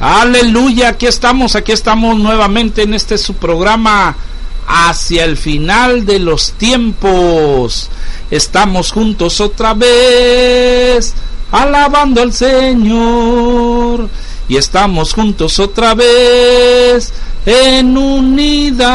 [0.00, 4.14] Aleluya, aquí estamos, aquí estamos nuevamente en este su programa
[4.68, 7.90] hacia el final de los tiempos.
[8.30, 11.14] Estamos juntos otra vez,
[11.50, 14.08] alabando al Señor.
[14.48, 17.12] Y estamos juntos otra vez
[17.44, 18.86] en unidad.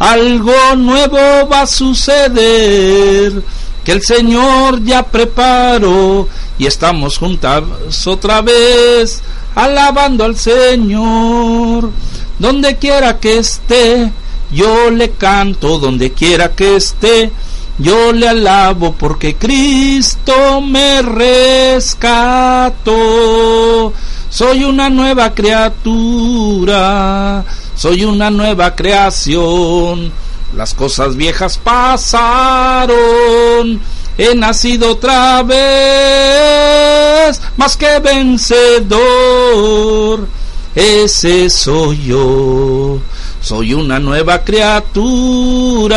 [0.00, 3.40] Algo nuevo va a suceder
[3.84, 9.22] que el Señor ya preparó y estamos juntos otra vez
[9.54, 11.90] alabando al Señor.
[12.38, 14.10] Donde quiera que esté,
[14.50, 17.30] yo le canto, donde quiera que esté,
[17.78, 21.92] yo le alabo porque Cristo me rescató.
[24.30, 26.74] Soy una nueva criatura,
[27.76, 30.12] soy una nueva creación.
[30.56, 32.94] Las cosas viejas pasaron
[34.16, 35.60] he nacido otra vez,
[37.56, 38.98] más que vencedor.
[40.74, 42.98] Ese soy yo,
[43.40, 45.94] soy una nueva criatura,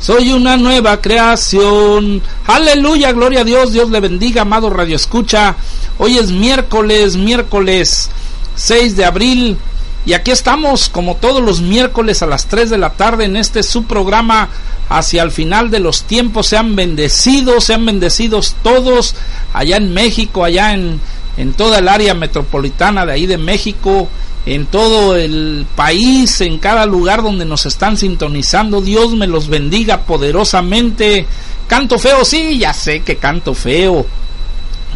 [0.00, 2.22] soy una nueva creación.
[2.46, 5.56] Aleluya, gloria a Dios, Dios le bendiga, amado Radio Escucha.
[5.98, 8.08] Hoy es miércoles, miércoles
[8.54, 9.58] 6 de abril.
[10.06, 13.62] Y aquí estamos, como todos los miércoles a las 3 de la tarde, en este
[13.62, 14.48] su programa
[14.88, 16.48] hacia el final de los tiempos.
[16.48, 19.14] Sean bendecidos, sean bendecidos todos
[19.52, 21.00] allá en México, allá en,
[21.36, 24.08] en toda el área metropolitana de ahí de México,
[24.46, 28.80] en todo el país, en cada lugar donde nos están sintonizando.
[28.80, 31.26] Dios me los bendiga poderosamente.
[31.66, 34.06] Canto feo, sí, ya sé que canto feo.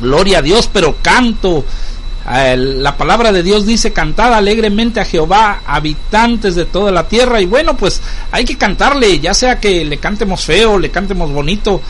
[0.00, 1.64] Gloria a Dios, pero canto
[2.30, 7.40] la palabra de Dios dice, cantad alegremente a Jehová, habitantes de toda la tierra.
[7.40, 11.80] Y bueno, pues hay que cantarle, ya sea que le cantemos feo, le cantemos bonito,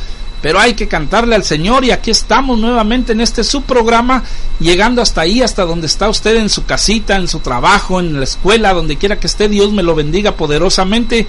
[0.41, 1.85] pero hay que cantarle al Señor.
[1.85, 4.23] Y aquí estamos nuevamente en este su programa,
[4.59, 8.25] llegando hasta ahí, hasta donde está usted en su casita, en su trabajo, en la
[8.25, 11.27] escuela, donde quiera que esté, Dios me lo bendiga poderosamente.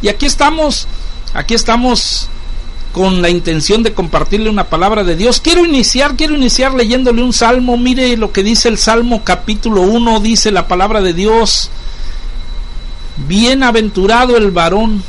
[0.00, 0.88] Y aquí estamos,
[1.34, 2.30] aquí estamos
[2.96, 5.42] con la intención de compartirle una palabra de Dios.
[5.42, 7.76] Quiero iniciar, quiero iniciar leyéndole un salmo.
[7.76, 11.68] Mire lo que dice el Salmo capítulo 1, dice la palabra de Dios.
[13.28, 15.02] Bienaventurado el varón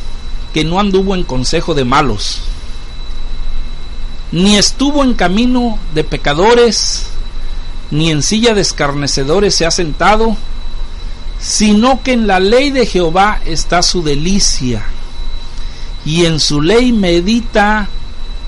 [0.53, 2.41] que no anduvo en consejo de malos,
[4.33, 7.05] ni estuvo en camino de pecadores,
[7.89, 10.35] ni en silla de escarnecedores se ha sentado,
[11.39, 14.83] sino que en la ley de Jehová está su delicia
[16.07, 17.89] y en su ley medita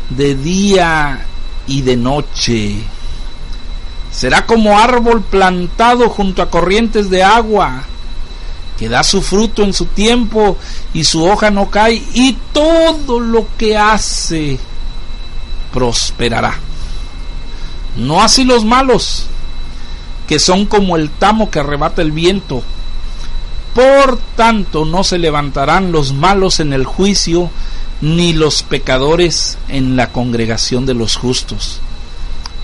[0.10, 1.26] de día
[1.68, 2.78] y de noche.
[4.14, 7.84] Será como árbol plantado junto a corrientes de agua,
[8.78, 10.56] que da su fruto en su tiempo
[10.94, 14.58] y su hoja no cae, y todo lo que hace
[15.74, 16.58] prosperará.
[17.98, 19.26] No así los malos,
[20.30, 22.64] que son como el tamo que arrebata el viento
[23.74, 27.50] por tanto no se levantarán los malos en el juicio,
[28.02, 31.80] ni los pecadores en la congregación de los justos.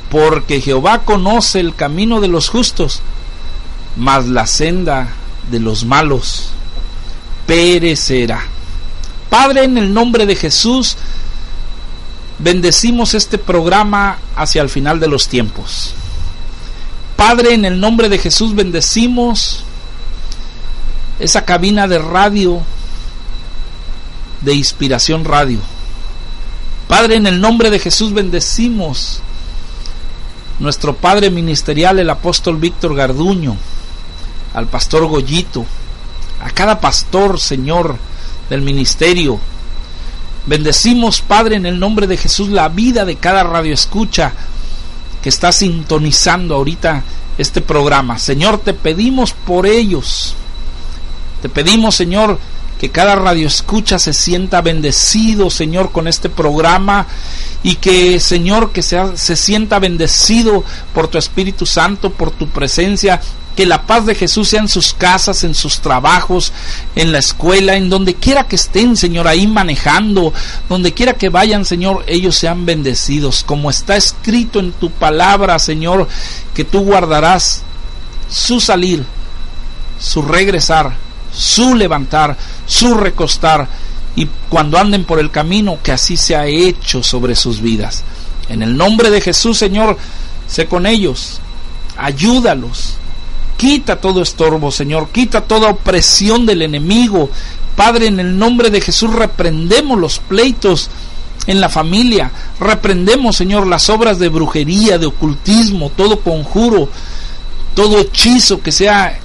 [0.10, 3.02] Porque Jehová conoce el camino de los justos,
[3.96, 5.10] mas la senda
[5.52, 6.50] de los malos
[7.46, 8.44] perecerá.
[9.30, 10.96] Padre, en el nombre de Jesús,
[12.40, 15.94] bendecimos este programa hacia el final de los tiempos.
[17.16, 19.65] Padre, en el nombre de Jesús bendecimos
[21.20, 22.62] esa cabina de radio,
[24.42, 25.60] de inspiración radio.
[26.88, 29.22] Padre, en el nombre de Jesús bendecimos
[30.60, 33.56] nuestro Padre ministerial, el apóstol Víctor Garduño,
[34.54, 35.66] al pastor Goyito,
[36.42, 37.98] a cada pastor, Señor,
[38.50, 39.40] del ministerio.
[40.46, 44.32] Bendecimos, Padre, en el nombre de Jesús, la vida de cada radio escucha
[45.24, 47.04] que está sintonizando ahorita
[47.38, 48.20] este programa.
[48.20, 50.36] Señor, te pedimos por ellos
[51.46, 52.40] te pedimos, Señor,
[52.80, 57.06] que cada radio escucha se sienta bendecido, Señor, con este programa
[57.62, 63.22] y que, Señor, que se sienta bendecido por tu Espíritu Santo, por tu presencia.
[63.56, 66.52] Que la paz de Jesús sea en sus casas, en sus trabajos,
[66.96, 70.34] en la escuela, en donde quiera que estén, Señor, ahí manejando,
[70.68, 73.44] donde quiera que vayan, Señor, ellos sean bendecidos.
[73.44, 76.08] Como está escrito en tu palabra, Señor,
[76.56, 77.62] que tú guardarás
[78.32, 79.06] su salir,
[80.00, 81.05] su regresar
[81.36, 83.68] su levantar, su recostar,
[84.16, 88.04] y cuando anden por el camino, que así se ha hecho sobre sus vidas.
[88.48, 89.98] En el nombre de Jesús, Señor,
[90.48, 91.40] sé con ellos,
[91.98, 92.96] ayúdalos,
[93.58, 97.30] quita todo estorbo, Señor, quita toda opresión del enemigo.
[97.76, 100.90] Padre, en el nombre de Jesús reprendemos los pleitos
[101.48, 102.32] en la familia.
[102.60, 106.90] Reprendemos, Señor, las obras de brujería, de ocultismo, todo conjuro,
[107.74, 109.20] todo hechizo que sea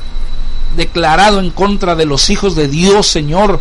[0.76, 3.60] declarado en contra de los hijos de Dios, Señor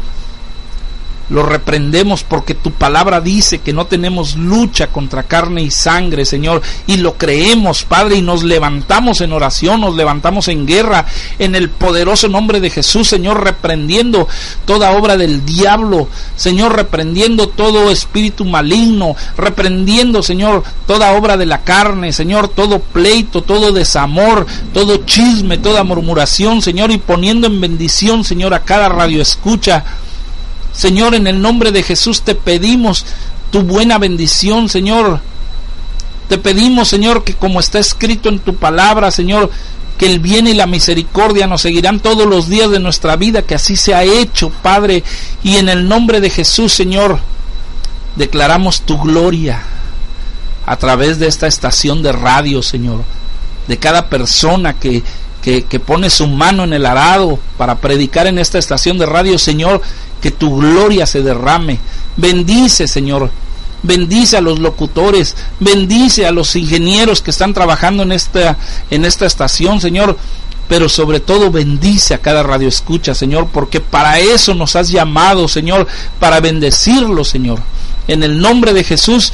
[1.30, 6.62] lo reprendemos porque tu palabra dice que no tenemos lucha contra carne y sangre, Señor,
[6.88, 11.06] y lo creemos, Padre, y nos levantamos en oración, nos levantamos en guerra,
[11.38, 14.28] en el poderoso nombre de Jesús, Señor, reprendiendo
[14.66, 21.64] toda obra del diablo, Señor, reprendiendo todo espíritu maligno, reprendiendo, Señor, toda obra de la
[21.64, 28.24] carne, Señor, todo pleito, todo desamor, todo chisme, toda murmuración, Señor, y poniendo en bendición,
[28.24, 29.84] Señor, a cada radio escucha,
[30.80, 33.06] Señor, en el nombre de Jesús te pedimos
[33.52, 35.20] tu buena bendición, Señor.
[36.30, 39.52] Te pedimos, Señor, que como está escrito en tu palabra, Señor,
[39.98, 43.56] que el bien y la misericordia nos seguirán todos los días de nuestra vida, que
[43.56, 45.04] así se ha hecho, Padre.
[45.44, 47.20] Y en el nombre de Jesús, Señor,
[48.16, 49.62] declaramos tu gloria
[50.66, 53.04] a través de esta estación de radio, Señor,
[53.68, 55.04] de cada persona que,
[55.42, 59.38] que, que pone su mano en el arado para predicar en esta estación de radio,
[59.38, 59.82] Señor,
[60.22, 61.80] que tu gloria se derrame.
[62.18, 63.32] Bendice, Señor.
[63.82, 68.58] Bendice a los locutores, bendice a los ingenieros que están trabajando en esta,
[68.92, 70.18] en esta estación, Señor.
[70.68, 75.48] Pero sobre todo bendice a cada radio escucha, Señor, porque para eso nos has llamado,
[75.48, 75.88] Señor,
[76.20, 77.60] para bendecirlo, Señor.
[78.08, 79.34] En el nombre de Jesús,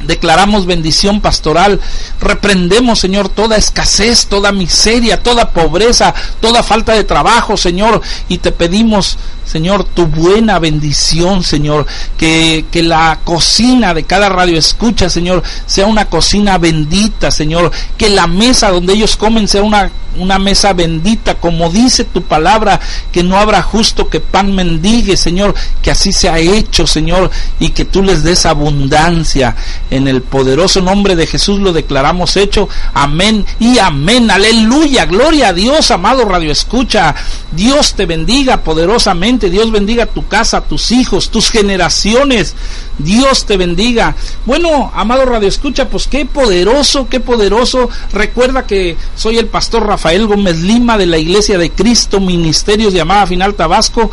[0.00, 1.80] Declaramos bendición pastoral.
[2.20, 8.00] Reprendemos, Señor, toda escasez, toda miseria, toda pobreza, toda falta de trabajo, Señor.
[8.28, 11.86] Y te pedimos, Señor, tu buena bendición, Señor.
[12.18, 17.70] Que, que la cocina de cada radio escucha, Señor, sea una cocina bendita, Señor.
[17.96, 22.80] Que la mesa donde ellos comen sea una, una mesa bendita, como dice tu palabra,
[23.12, 25.54] que no habrá justo que pan mendigue, Señor.
[25.80, 29.56] Que así sea hecho, Señor, y que tú les des abundancia.
[29.90, 32.68] En el poderoso nombre de Jesús lo declaramos hecho.
[32.92, 34.30] Amén y amén.
[34.30, 35.06] Aleluya.
[35.06, 37.14] Gloria a Dios, amado Radio Escucha.
[37.52, 39.37] Dios te bendiga poderosamente.
[39.50, 42.56] Dios bendiga tu casa, tus hijos, tus generaciones.
[42.98, 44.16] Dios te bendiga.
[44.44, 47.88] Bueno, amado Radio Escucha, pues qué poderoso, qué poderoso.
[48.12, 53.00] Recuerda que soy el pastor Rafael Gómez Lima de la Iglesia de Cristo, Ministerios de
[53.00, 54.10] Amada Final Tabasco.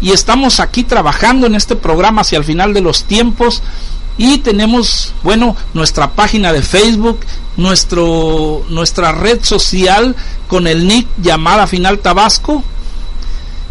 [0.00, 3.62] Y estamos aquí trabajando en este programa hacia el final de los tiempos
[4.18, 7.20] y tenemos, bueno, nuestra página de Facebook,
[7.56, 10.16] nuestro, nuestra red social
[10.48, 12.64] con el nick llamada Final Tabasco.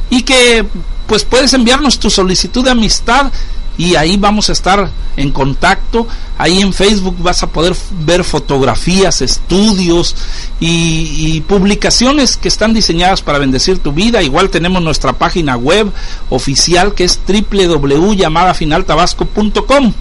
[0.10, 0.66] Y que
[1.07, 3.31] pues puedes enviarnos tu solicitud de amistad
[3.78, 6.07] y ahí vamos a estar en contacto.
[6.38, 7.75] Ahí en Facebook vas a poder
[8.06, 10.16] ver fotografías, estudios
[10.60, 14.24] y, publicaciones que están diseñadas para bendecir tu vida.
[14.24, 15.92] Igual tenemos nuestra página web
[16.30, 19.94] oficial que es www.llamadafinaltabasco.com.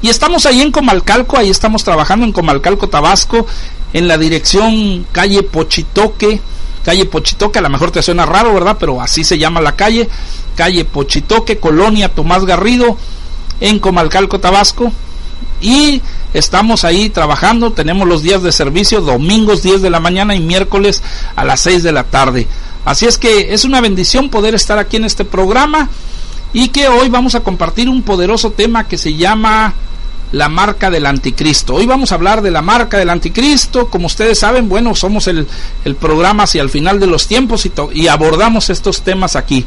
[0.00, 3.46] Y estamos ahí en Comalcalco, ahí estamos trabajando en Comalcalco, Tabasco,
[3.92, 6.40] en la dirección calle Pochitoque,
[6.84, 8.76] calle Pochitoque, a lo mejor te suena raro, ¿verdad?
[8.78, 10.08] Pero así se llama la calle,
[10.56, 12.96] calle Pochitoque, Colonia Tomás Garrido,
[13.60, 14.92] en Comalcalco, Tabasco.
[15.60, 16.00] Y
[16.34, 21.02] estamos ahí trabajando, tenemos los días de servicio, domingos 10 de la mañana y miércoles
[21.34, 22.46] a las 6 de la tarde.
[22.84, 25.88] Así es que es una bendición poder estar aquí en este programa
[26.52, 29.74] y que hoy vamos a compartir un poderoso tema que se llama
[30.32, 31.74] la marca del anticristo.
[31.74, 33.88] Hoy vamos a hablar de la marca del anticristo.
[33.88, 35.46] Como ustedes saben, bueno, somos el,
[35.84, 39.64] el programa hacia el final de los tiempos y, y, abordamos estos temas aquí.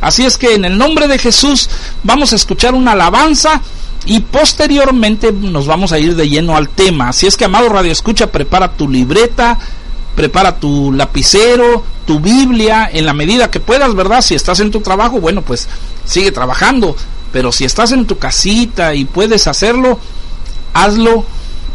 [0.00, 1.68] Así es que en el nombre de Jesús
[2.02, 3.60] vamos a escuchar una alabanza
[4.06, 7.10] y posteriormente nos vamos a ir de lleno al tema.
[7.10, 9.58] Así es que, amado Radio Escucha, prepara tu libreta,
[10.14, 14.22] prepara tu lapicero, tu Biblia, en la medida que puedas, ¿verdad?
[14.22, 15.68] Si estás en tu trabajo, bueno, pues
[16.04, 16.96] sigue trabajando
[17.32, 20.00] pero si estás en tu casita y puedes hacerlo,
[20.72, 21.24] hazlo.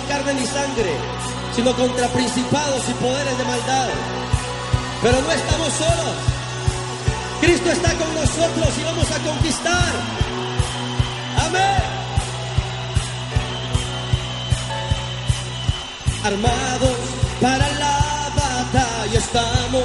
[0.00, 0.92] carne ni sangre,
[1.54, 3.88] sino contra principados y poderes de maldad.
[5.02, 6.16] Pero no estamos solos.
[7.40, 9.92] Cristo está con nosotros y vamos a conquistar.
[11.46, 11.82] Amén.
[16.24, 16.96] Armados
[17.40, 19.84] para la batalla estamos,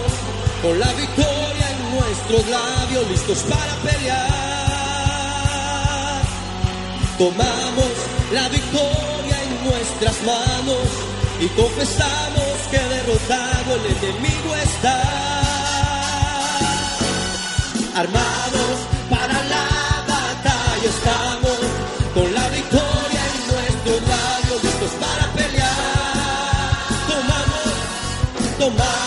[0.61, 4.29] con la victoria en nuestros labios, listos para pelear.
[7.17, 7.91] Tomamos
[8.31, 9.18] la victoria
[9.69, 10.87] nuestras manos
[11.39, 15.01] y confesamos que derrotado el enemigo está.
[17.95, 18.77] Armados
[19.09, 19.67] para la
[20.07, 21.59] batalla estamos
[22.13, 25.77] con la victoria en nuestro radio listos para pelear.
[27.07, 27.73] Tomamos,
[28.59, 28.98] tomamos.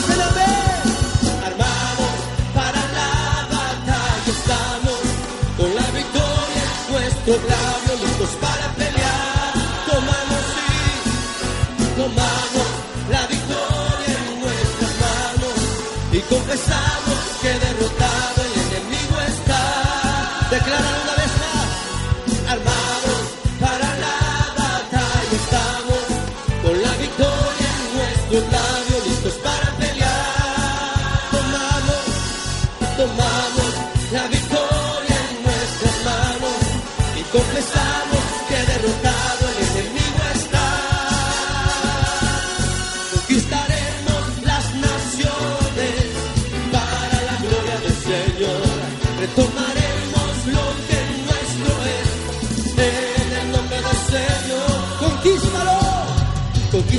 [0.00, 0.39] Selamet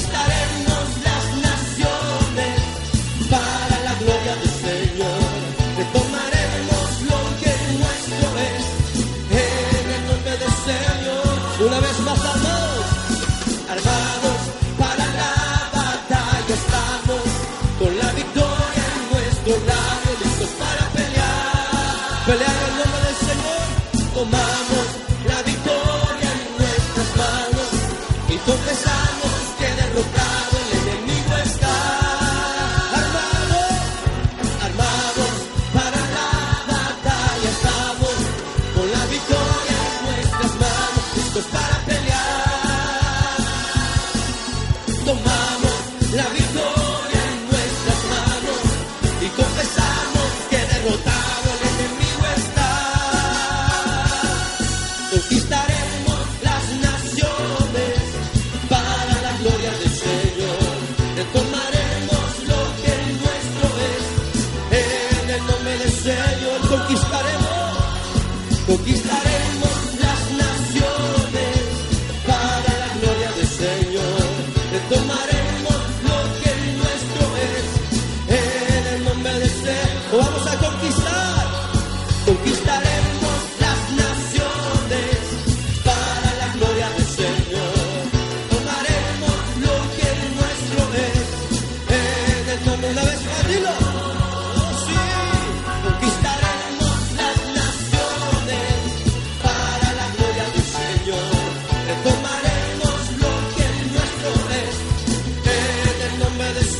[0.01, 0.30] estar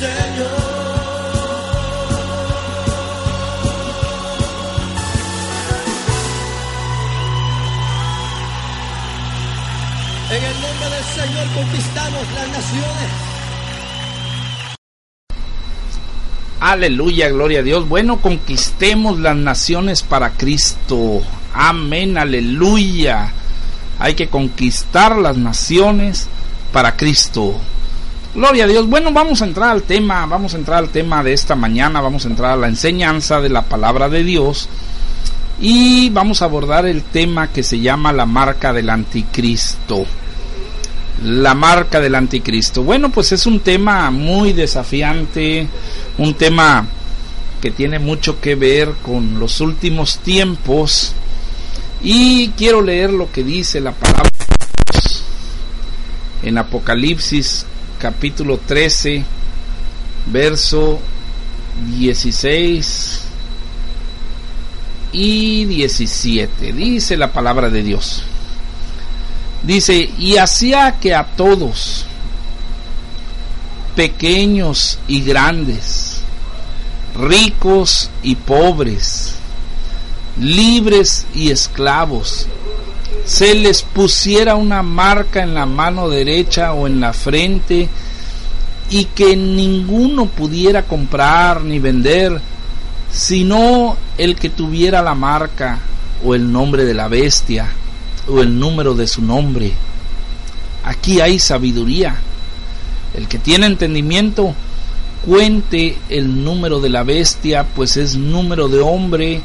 [0.03, 0.07] En
[10.43, 13.11] el nombre del Señor conquistamos las naciones.
[16.59, 17.87] Aleluya, gloria a Dios.
[17.87, 21.21] Bueno, conquistemos las naciones para Cristo.
[21.53, 23.31] Amén, aleluya.
[23.99, 26.27] Hay que conquistar las naciones
[26.73, 27.61] para Cristo.
[28.33, 28.87] Gloria a Dios.
[28.87, 32.23] Bueno, vamos a entrar al tema, vamos a entrar al tema de esta mañana, vamos
[32.23, 34.69] a entrar a la enseñanza de la palabra de Dios
[35.59, 40.05] y vamos a abordar el tema que se llama la marca del anticristo.
[41.25, 42.83] La marca del anticristo.
[42.83, 45.67] Bueno, pues es un tema muy desafiante,
[46.17, 46.87] un tema
[47.61, 51.11] que tiene mucho que ver con los últimos tiempos
[52.01, 54.29] y quiero leer lo que dice la palabra
[56.43, 57.65] en Apocalipsis
[58.01, 59.23] capítulo 13,
[60.25, 60.99] verso
[61.95, 63.21] 16
[65.11, 66.73] y 17.
[66.73, 68.23] Dice la palabra de Dios.
[69.61, 72.07] Dice, y hacía que a todos,
[73.95, 76.21] pequeños y grandes,
[77.15, 79.35] ricos y pobres,
[80.39, 82.47] libres y esclavos,
[83.25, 87.87] se les pusiera una marca en la mano derecha o en la frente
[88.89, 92.39] y que ninguno pudiera comprar ni vender,
[93.11, 95.79] sino el que tuviera la marca
[96.23, 97.67] o el nombre de la bestia
[98.27, 99.71] o el número de su nombre.
[100.83, 102.15] Aquí hay sabiduría.
[103.13, 104.53] El que tiene entendimiento,
[105.25, 109.41] cuente el número de la bestia, pues es número de hombre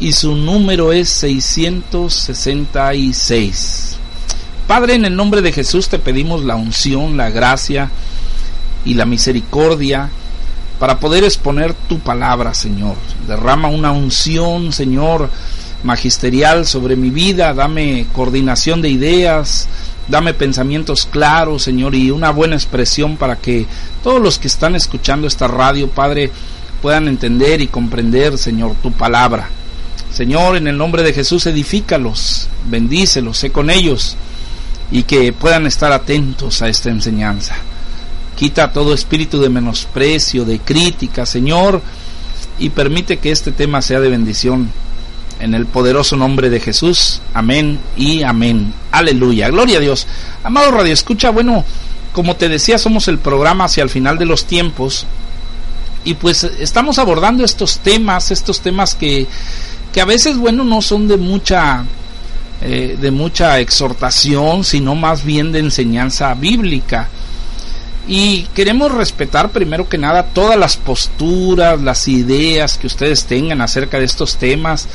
[0.00, 3.96] y su número es 666.
[4.66, 7.90] Padre, en el nombre de Jesús te pedimos la unción, la gracia
[8.84, 10.10] y la misericordia
[10.78, 12.94] para poder exponer tu palabra, Señor.
[13.26, 15.28] Derrama una unción, Señor,
[15.82, 19.68] magisterial sobre mi vida, dame coordinación de ideas,
[20.06, 23.66] dame pensamientos claros, Señor, y una buena expresión para que
[24.04, 26.30] todos los que están escuchando esta radio, Padre,
[26.80, 29.50] puedan entender y comprender, Señor, tu palabra.
[30.18, 34.16] Señor, en el nombre de Jesús, edifícalos, bendícelos, sé con ellos
[34.90, 37.54] y que puedan estar atentos a esta enseñanza.
[38.34, 41.80] Quita todo espíritu de menosprecio, de crítica, Señor,
[42.58, 44.72] y permite que este tema sea de bendición.
[45.38, 47.22] En el poderoso nombre de Jesús.
[47.32, 48.74] Amén y amén.
[48.90, 49.48] Aleluya.
[49.50, 50.08] Gloria a Dios.
[50.42, 51.64] Amado Radio Escucha, bueno,
[52.12, 55.06] como te decía, somos el programa hacia el final de los tiempos.
[56.02, 59.28] Y pues estamos abordando estos temas, estos temas que
[59.92, 61.84] que a veces, bueno, no son de mucha,
[62.62, 67.08] eh, de mucha exhortación, sino más bien de enseñanza bíblica.
[68.06, 73.98] Y queremos respetar primero que nada todas las posturas, las ideas que ustedes tengan acerca
[73.98, 74.88] de estos temas,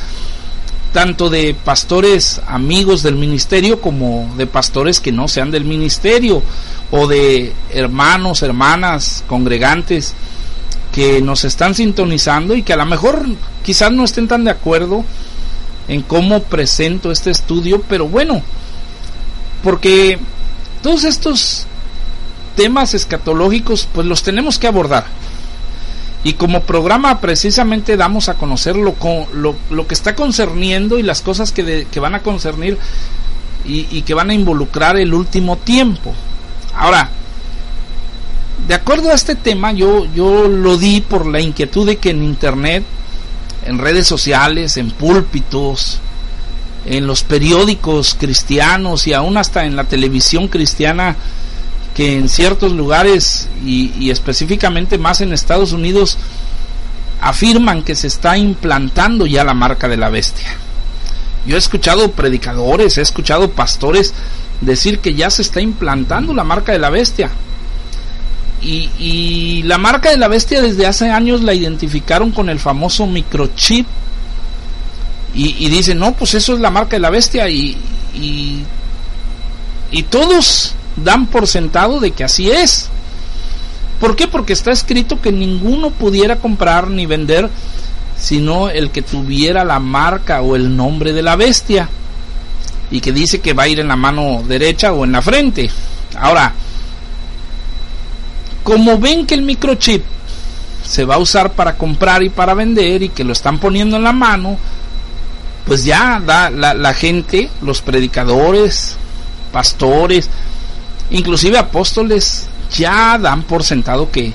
[0.93, 6.41] tanto de pastores amigos del ministerio como de pastores que no sean del ministerio
[6.91, 10.13] o de hermanos, hermanas, congregantes
[10.93, 13.25] que nos están sintonizando y que a lo mejor
[13.63, 15.03] quizás no estén tan de acuerdo
[15.87, 18.41] en cómo presento este estudio, pero bueno,
[19.63, 20.19] porque
[20.83, 21.65] todos estos
[22.55, 25.05] temas escatológicos pues los tenemos que abordar.
[26.23, 28.95] Y como programa precisamente damos a conocer lo,
[29.33, 32.77] lo, que está concerniendo y las cosas que, que van a concernir
[33.65, 36.13] y, y que van a involucrar el último tiempo.
[36.75, 37.09] Ahora,
[38.67, 42.23] de acuerdo a este tema, yo, yo lo di por la inquietud de que en
[42.23, 42.83] Internet,
[43.65, 45.99] en redes sociales, en púlpitos,
[46.85, 51.15] en los periódicos cristianos y aún hasta en la televisión cristiana,
[51.95, 56.17] que en ciertos lugares y, y específicamente más en Estados Unidos,
[57.21, 60.57] afirman que se está implantando ya la marca de la bestia.
[61.45, 64.13] Yo he escuchado predicadores, he escuchado pastores
[64.61, 67.29] decir que ya se está implantando la marca de la bestia.
[68.65, 73.85] Y, la marca de la bestia desde hace años la identificaron con el famoso microchip.
[75.35, 77.49] Y, dicen, no, pues eso es la marca de la bestia.
[77.49, 77.77] Y,
[78.13, 78.63] y,
[79.91, 82.89] y todos dan por sentado de que así es.
[83.99, 84.27] ¿Por qué?
[84.27, 87.49] Porque está escrito que ninguno pudiera comprar ni vender
[88.23, 91.89] sino el que tuviera la marca o el nombre de la bestia.
[92.89, 95.69] Y que dice que va a ir en la mano derecha o en la frente.
[96.17, 96.53] Ahora,
[98.63, 100.03] como ven que el microchip
[100.83, 104.03] se va a usar para comprar y para vender y que lo están poniendo en
[104.03, 104.57] la mano,
[105.65, 108.97] pues ya da la, gente, los predicadores,
[109.51, 110.29] pastores,
[111.09, 114.33] inclusive apóstoles, ya dan por sentado que,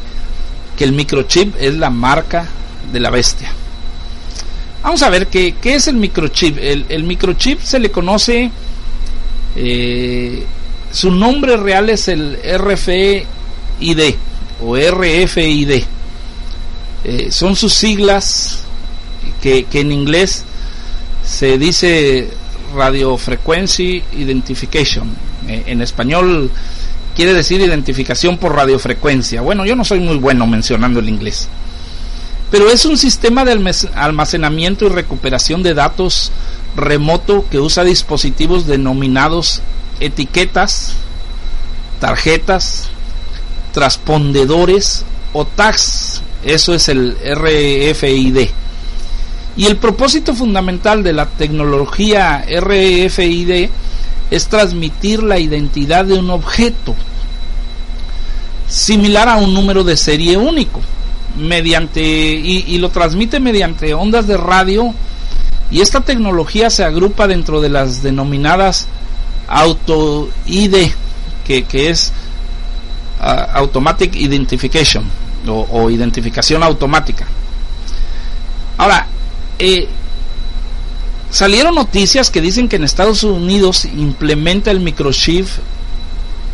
[0.76, 2.46] que el microchip es la marca
[2.92, 3.52] de la bestia.
[4.82, 6.56] Vamos a ver qué, qué es el microchip.
[6.58, 8.50] El, microchip se le conoce,
[9.54, 10.46] eh,
[10.90, 12.38] su nombre real es el
[13.80, 14.14] RFID
[14.60, 15.82] o RFID.
[17.04, 18.64] Eh, son sus siglas
[19.40, 20.44] que, en inglés
[21.24, 22.28] se dice
[22.74, 25.08] Radio Frequency Identification.
[25.46, 26.50] Eh, en español
[27.14, 29.40] quiere decir identificación por radiofrecuencia.
[29.40, 31.48] Bueno, yo no soy muy bueno mencionando el inglés.
[32.50, 33.52] Pero es un sistema de
[33.94, 36.32] almacenamiento y recuperación de datos
[36.76, 39.60] remoto que usa dispositivos denominados
[40.00, 40.94] etiquetas,
[42.00, 42.88] tarjetas,
[43.72, 46.22] transpondedores o tags.
[46.44, 48.48] Eso es el RFID.
[49.56, 53.68] Y el propósito fundamental de la tecnología RFID
[54.30, 56.94] es transmitir la identidad de un objeto,
[58.68, 60.80] similar a un número de serie único,
[61.36, 64.92] mediante y, lo transmite mediante ondas de radio
[65.70, 68.86] y esta tecnología se agrupa dentro de las denominadas
[69.48, 70.92] auto-ID,
[71.46, 72.27] que, es ah,
[73.18, 75.04] Automatic Identification
[75.46, 77.26] o, identificación automática.
[78.76, 79.06] Ahora,
[79.58, 79.88] eh,
[81.30, 85.46] salieron noticias que dicen que en Estados Unidos implementa el microchip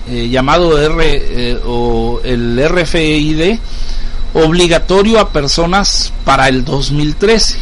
[0.09, 3.59] eh, llamado R eh, o el RFID
[4.35, 7.59] obligatorio a personas para el 2013.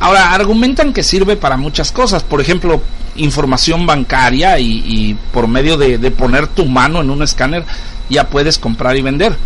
[0.00, 2.82] Ahora, argumentan que sirve para muchas cosas, por ejemplo,
[3.16, 7.64] información bancaria y, por medio de, poner tu mano en un escáner
[8.08, 9.36] ya puedes comprar y vender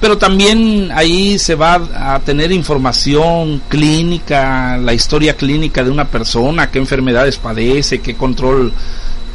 [0.00, 6.70] pero también ahí se va a tener información clínica, la historia clínica de una persona,
[6.70, 8.70] qué enfermedades padece, qué control,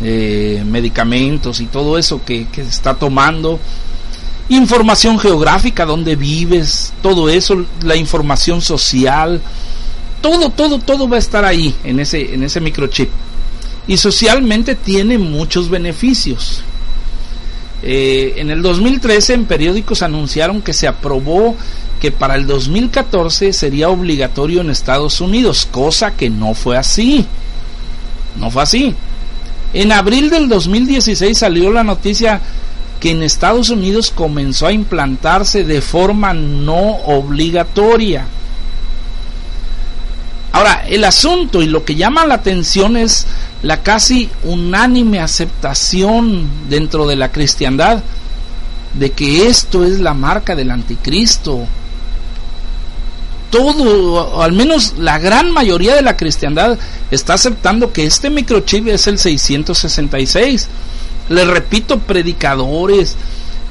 [0.03, 3.59] eh, medicamentos y todo eso que, que está tomando.
[4.49, 9.41] Información geográfica, dónde vives, todo eso, la información social,
[10.21, 13.09] todo, todo, todo va a estar ahí en ese, en ese microchip.
[13.87, 16.63] Y socialmente tiene muchos beneficios.
[17.81, 21.55] Eh, en el 2013 en periódicos anunciaron que se aprobó
[21.99, 27.25] que para el 2014 sería obligatorio en Estados Unidos, cosa que no fue así.
[28.37, 28.95] No fue así.
[29.73, 32.41] En abril del 2016 salió la noticia
[32.99, 38.25] que en Estados Unidos comenzó a implantarse de forma no obligatoria.
[40.59, 43.25] Ahora, el asunto y lo que llama la atención es
[43.63, 48.03] la casi unánime aceptación dentro de la cristiandad
[48.93, 51.65] de que esto es la marca del anticristo.
[53.49, 56.77] Todo, al menos la gran mayoría de la cristiandad
[57.09, 60.67] está aceptando que este microchip es el 666.
[61.29, 63.15] Le repito, predicadores,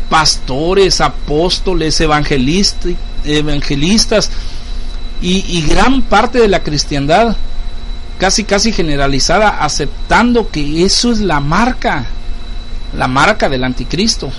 [0.09, 4.31] pastores, apóstoles, evangelistas
[5.21, 7.37] y, gran parte de la cristiandad
[8.19, 12.07] casi casi generalizada aceptando que eso es la marca,
[12.97, 14.31] la marca del anticristo.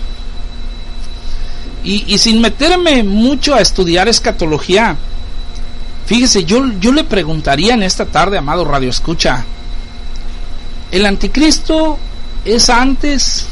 [1.84, 4.98] Y, sin meterme mucho a estudiar escatología,
[6.06, 9.46] fíjese, yo, yo le preguntaría en esta tarde, amado Radio Escucha,
[10.92, 11.98] ¿el anticristo
[12.44, 13.46] es antes,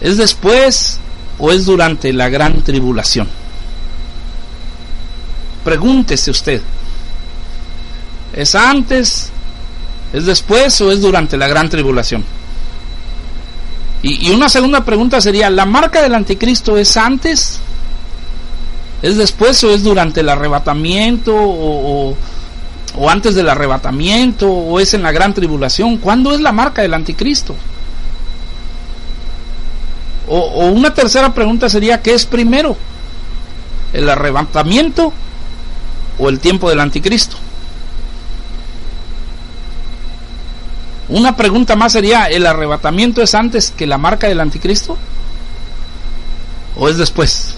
[0.00, 0.98] es después
[1.38, 3.28] o es durante la gran tribulación?
[5.68, 6.62] Pregúntese usted.
[8.34, 9.28] ¿Es antes,
[10.14, 12.24] es después o es durante la gran tribulación?
[14.00, 17.60] Y, una segunda pregunta sería, ¿la marca del anticristo es antes?
[19.02, 22.16] ¿Es después o es durante el arrebatamiento o,
[23.06, 25.98] antes del arrebatamiento o es en la gran tribulación?
[25.98, 27.54] ¿Cuándo es la marca del anticristo?
[30.28, 32.74] O una tercera pregunta sería, ¿qué es primero?
[33.92, 35.12] ¿El arrebatamiento
[36.18, 37.36] o el tiempo del anticristo?
[41.08, 44.98] Una pregunta más sería, ¿el arrebatamiento es antes que la marca del anticristo?
[46.76, 47.54] ¿O es después?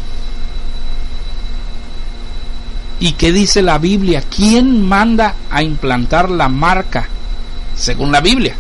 [3.01, 4.23] ¿Y qué dice la Biblia?
[4.23, 7.09] ¿Quién manda a implantar la marca
[7.77, 8.55] según la Biblia?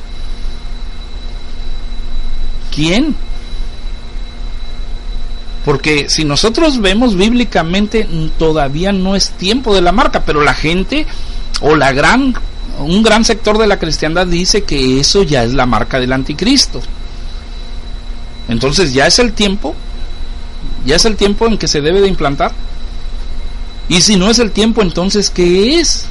[2.74, 3.14] ¿Quién?
[5.70, 8.04] Porque si nosotros vemos bíblicamente,
[8.40, 11.06] todavía no es tiempo de la marca, pero la gente
[11.60, 12.34] o la gran
[12.80, 16.80] un gran sector de la cristiandad dice que eso ya es la marca del anticristo.
[18.48, 19.76] Entonces ya es el tiempo,
[20.84, 22.50] ya es el tiempo en que se debe de implantar.
[23.88, 26.06] Y si no es el tiempo, entonces ¿qué es?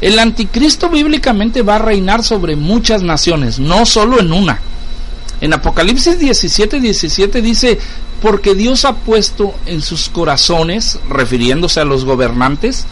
[0.00, 4.60] El anticristo bíblicamente va a reinar sobre muchas naciones, no solo en una.
[5.40, 7.78] En Apocalipsis 17, 17 dice,
[8.20, 12.86] porque Dios ha puesto en sus corazones, refiriéndose a los gobernantes,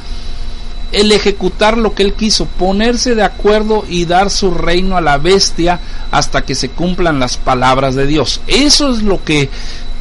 [0.93, 5.19] el ejecutar lo que él quiso, ponerse de acuerdo y dar su reino a la
[5.19, 5.81] bestia
[6.11, 8.41] hasta que se cumplan las palabras de Dios.
[8.47, 9.51] Eso es lo que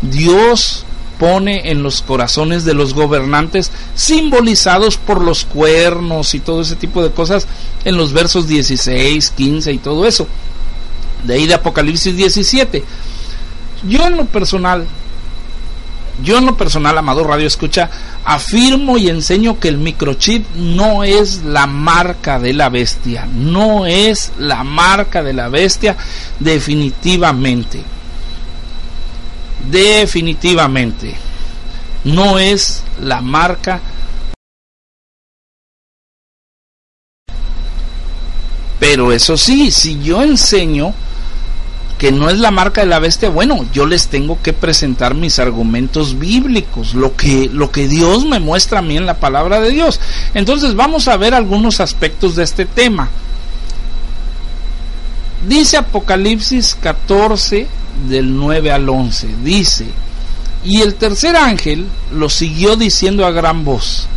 [0.03, 0.85] Dios
[1.19, 7.01] pone en los corazones de los gobernantes, simbolizados por los cuernos y todo ese tipo
[7.01, 7.47] de cosas
[7.83, 10.27] en los versos 16, 15 y todo eso.
[11.25, 12.83] De ahí de Apocalipsis 17.
[13.87, 14.85] Yo en lo personal,
[16.23, 17.89] yo en lo personal, Amado Radio Escucha,
[18.23, 24.31] afirmo y enseño que el microchip no es la marca de la bestia, no es
[24.37, 25.97] la marca de la bestia
[26.39, 27.83] definitivamente.
[29.69, 31.15] Definitivamente.
[32.03, 33.81] No es la marca
[38.79, 40.93] Pero eso sí, si yo enseño
[41.97, 45.39] que no es la marca de la bestia, bueno, yo les tengo que presentar mis
[45.39, 49.71] argumentos bíblicos, lo que, lo que Dios me muestra a mí en la palabra de
[49.71, 49.99] Dios.
[50.33, 53.09] Entonces vamos a ver algunos aspectos de este tema.
[55.47, 57.67] Dice Apocalipsis 14
[58.09, 59.85] del 9 al 11, dice,
[60.65, 64.07] y el tercer ángel lo siguió diciendo a gran voz,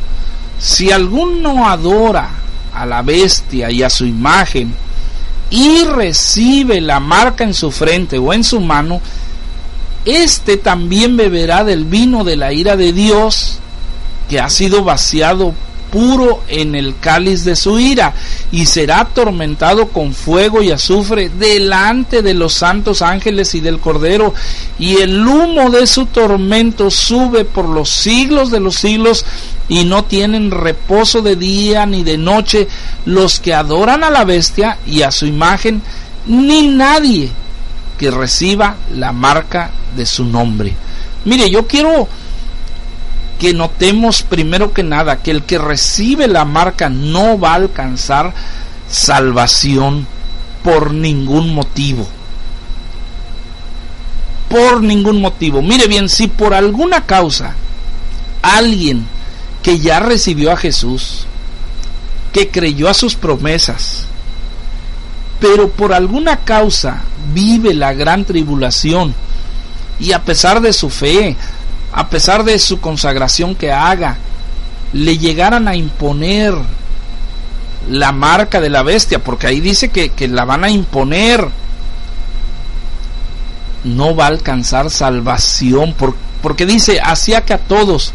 [0.58, 2.30] si alguno adora
[2.74, 4.74] a la bestia y a su imagen,
[5.50, 9.00] y recibe la marca en su frente o en su mano,
[10.04, 13.58] éste también beberá del vino de la ira de Dios,
[14.28, 15.54] que ha sido vaciado
[15.90, 18.14] puro en el cáliz de su ira,
[18.52, 24.34] y será atormentado con fuego y azufre delante de los santos ángeles y del Cordero,
[24.78, 29.24] y el humo de su tormento sube por los siglos de los siglos,
[29.68, 32.68] y no tienen reposo de día ni de noche
[33.04, 35.82] los que adoran a la bestia y a su imagen,
[36.26, 37.30] ni nadie
[37.98, 40.74] que reciba la marca de su nombre.
[41.24, 42.08] Mire, yo quiero
[43.38, 48.34] que notemos primero que nada que el que recibe la marca no va a alcanzar
[48.90, 50.06] salvación
[50.62, 52.06] por ningún motivo.
[54.48, 55.62] Por ningún motivo.
[55.62, 57.54] Mire bien, si por alguna causa
[58.42, 59.06] alguien
[59.62, 61.26] que ya recibió a Jesús,
[62.32, 64.06] que creyó a sus promesas,
[65.40, 69.14] pero por alguna causa vive la gran tribulación
[70.00, 71.36] y a pesar de su fe,
[71.92, 74.16] a pesar de su consagración que haga,
[74.92, 76.54] le llegaran a imponer
[77.88, 81.48] la marca de la bestia, porque ahí dice que, la van a imponer,
[83.84, 85.94] no va a alcanzar salvación,
[86.42, 88.12] porque dice, hacía que a todos,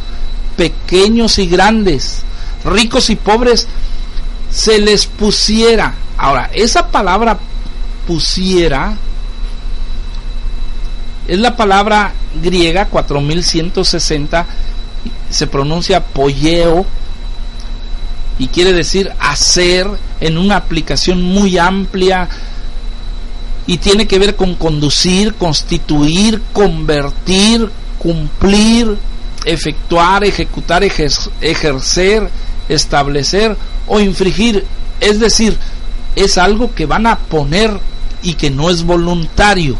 [0.55, 2.21] pequeños y grandes,
[2.63, 3.67] ricos y pobres,
[4.51, 5.95] se les pusiera.
[6.17, 7.39] Ahora, esa palabra
[8.05, 8.95] pusiera
[11.27, 14.45] es la palabra griega 4160,
[15.29, 16.85] se pronuncia polleo
[18.39, 19.87] y quiere decir hacer
[20.19, 22.27] en una aplicación muy amplia
[23.65, 28.97] y tiene que ver con conducir, constituir, convertir, cumplir,
[29.45, 32.29] efectuar, ejecutar, ejercer,
[32.67, 33.55] establecer
[33.87, 34.65] o infringir.
[34.99, 35.57] Es decir,
[36.15, 37.79] es algo que van a poner
[38.21, 39.77] y que no es voluntario.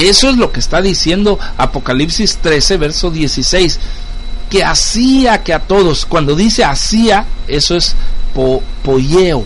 [0.00, 3.78] Eso es lo que está diciendo Apocalipsis 13, verso 16.
[4.48, 7.94] Que hacía que a todos, cuando dice hacía, eso es
[8.34, 9.44] po, polleo,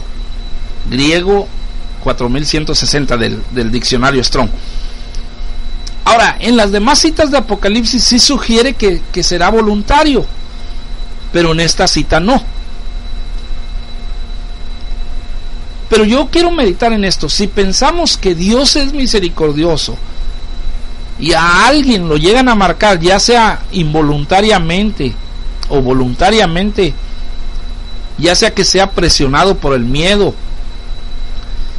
[0.89, 1.49] griego
[2.05, 4.49] 4160 del, diccionario Strong.
[6.05, 10.25] Ahora, en las demás citas de Apocalipsis sí sugiere que será voluntario,
[11.33, 12.41] pero en esta cita no.
[15.89, 17.29] Pero yo quiero meditar en esto.
[17.29, 19.97] Si pensamos que Dios es misericordioso,
[21.19, 25.15] y a alguien lo llegan a marcar, ya sea involuntariamente
[25.69, 26.95] o voluntariamente,
[28.19, 30.35] ya sea que sea presionado por el miedo,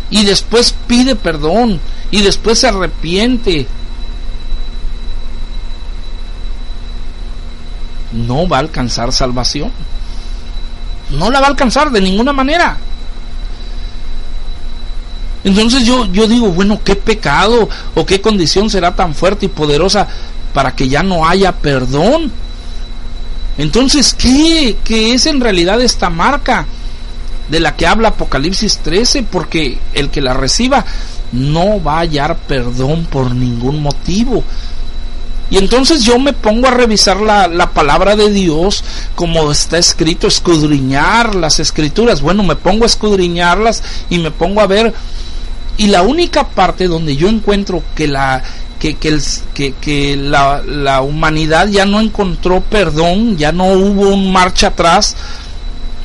[0.09, 1.79] y después pide perdón,
[2.11, 3.67] y después se arrepiente,
[8.15, 9.71] no va a alcanzar salvación.
[11.09, 12.77] No la va a alcanzar de ninguna manera.
[15.45, 20.07] Entonces yo, yo digo, bueno, ¿qué pecado o qué condición será tan fuerte y poderosa
[20.55, 22.31] para que ya no haya perdón?
[23.59, 26.65] Entonces, ¿qué, qué es en realidad esta marca
[27.47, 29.21] de la que habla Apocalipsis 13?
[29.21, 30.83] Porque el que la reciba
[31.31, 34.43] no va a hallar perdón por ningún motivo.
[35.51, 40.25] Y entonces yo me pongo a revisar la, la, palabra de Dios como está escrito,
[40.25, 42.21] escudriñar las escrituras.
[42.21, 44.91] Bueno, me pongo a escudriñarlas y me pongo a ver
[45.77, 48.43] y la única parte donde yo encuentro que la
[48.79, 48.95] que,
[49.81, 55.15] que, la, la, humanidad ya no encontró perdón, ya no hubo un marcha atrás,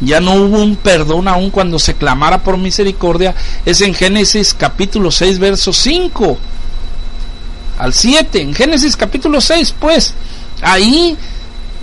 [0.01, 3.35] ya no hubo un perdón aún cuando se clamara por misericordia,
[3.67, 6.39] es en Génesis capítulo 6, verso 5.
[7.79, 10.15] al 7, en Génesis capítulo 6, pues,
[10.63, 11.17] ahí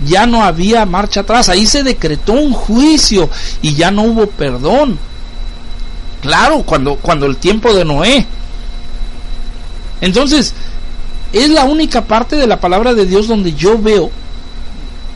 [0.04, 3.28] ya no había marcha atrás, ahí se decretó un juicio
[3.62, 4.98] y ya no hubo perdón.
[6.22, 8.26] Claro, cuando, cuando el tiempo de Noé.
[10.00, 10.54] Entonces,
[11.32, 14.10] es la única parte de la palabra de Dios donde yo veo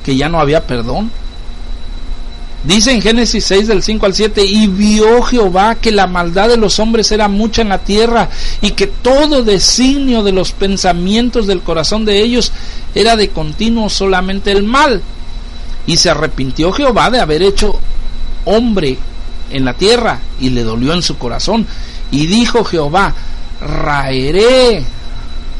[0.04, 1.10] que ya no había perdón.
[2.64, 6.56] Dice en Génesis 6 del 5 al 7, y vio Jehová que la maldad de
[6.56, 8.28] los hombres era mucha en la tierra
[8.60, 12.52] y que todo designio de los pensamientos del corazón de ellos
[12.94, 15.02] era de continuo solamente el mal.
[15.88, 17.80] Y se arrepintió Jehová de haber hecho
[18.44, 18.96] hombre
[19.52, 21.66] en la tierra y le dolió en su corazón.
[22.10, 23.14] Y dijo Jehová,
[23.60, 24.84] raeré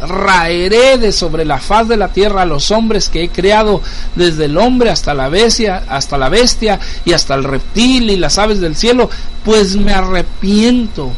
[0.07, 3.81] raeré de sobre la faz de la tierra a los hombres que he creado,
[4.17, 8.39] desde el hombre hasta la bestia, hasta la bestia y hasta el reptil y las
[8.39, 9.09] aves del cielo,
[9.45, 11.13] pues me arrepiento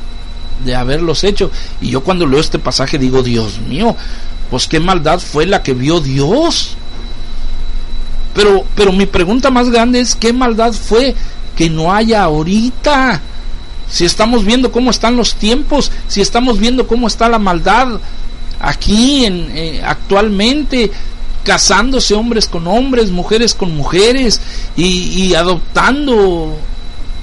[0.65, 1.51] de haberlos hecho.
[1.81, 3.97] Y yo cuando leo este pasaje digo, Dios mío,
[4.51, 6.77] pues qué maldad fue la que vio Dios.
[8.35, 11.15] Pero, pero mi pregunta más grande es, ¿qué maldad fue
[11.57, 13.21] que no haya ahorita?
[13.91, 18.01] Si estamos viendo cómo están los tiempos, si estamos viendo cómo está la maldad,
[18.61, 20.91] aquí en, eh, actualmente
[21.45, 24.41] casándose hombres con hombres, mujeres con mujeres
[24.77, 26.57] y, adoptando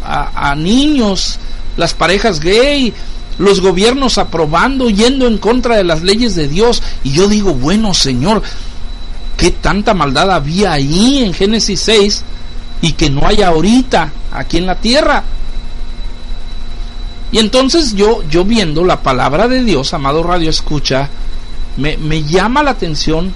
[0.06, 1.40] a, niños,
[1.76, 2.94] las parejas gay,
[3.40, 6.84] los gobiernos aprobando, yendo en contra de las leyes de Dios.
[7.04, 8.44] Y yo digo, bueno Señor,
[9.38, 12.24] ¿qué tanta maldad había ahí en Génesis 6
[12.84, 15.24] y que no hay ahorita aquí en la tierra?
[17.32, 21.10] Y entonces yo, yo viendo la palabra de Dios, amado Radio Escucha,
[21.78, 23.34] me, me llama la atención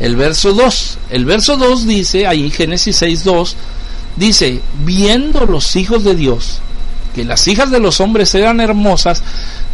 [0.00, 0.98] el verso 2.
[1.10, 3.56] El verso 2 dice, ahí en Génesis 6, 2,
[4.16, 6.60] dice, viendo los hijos de Dios,
[7.14, 9.22] que las hijas de los hombres eran hermosas,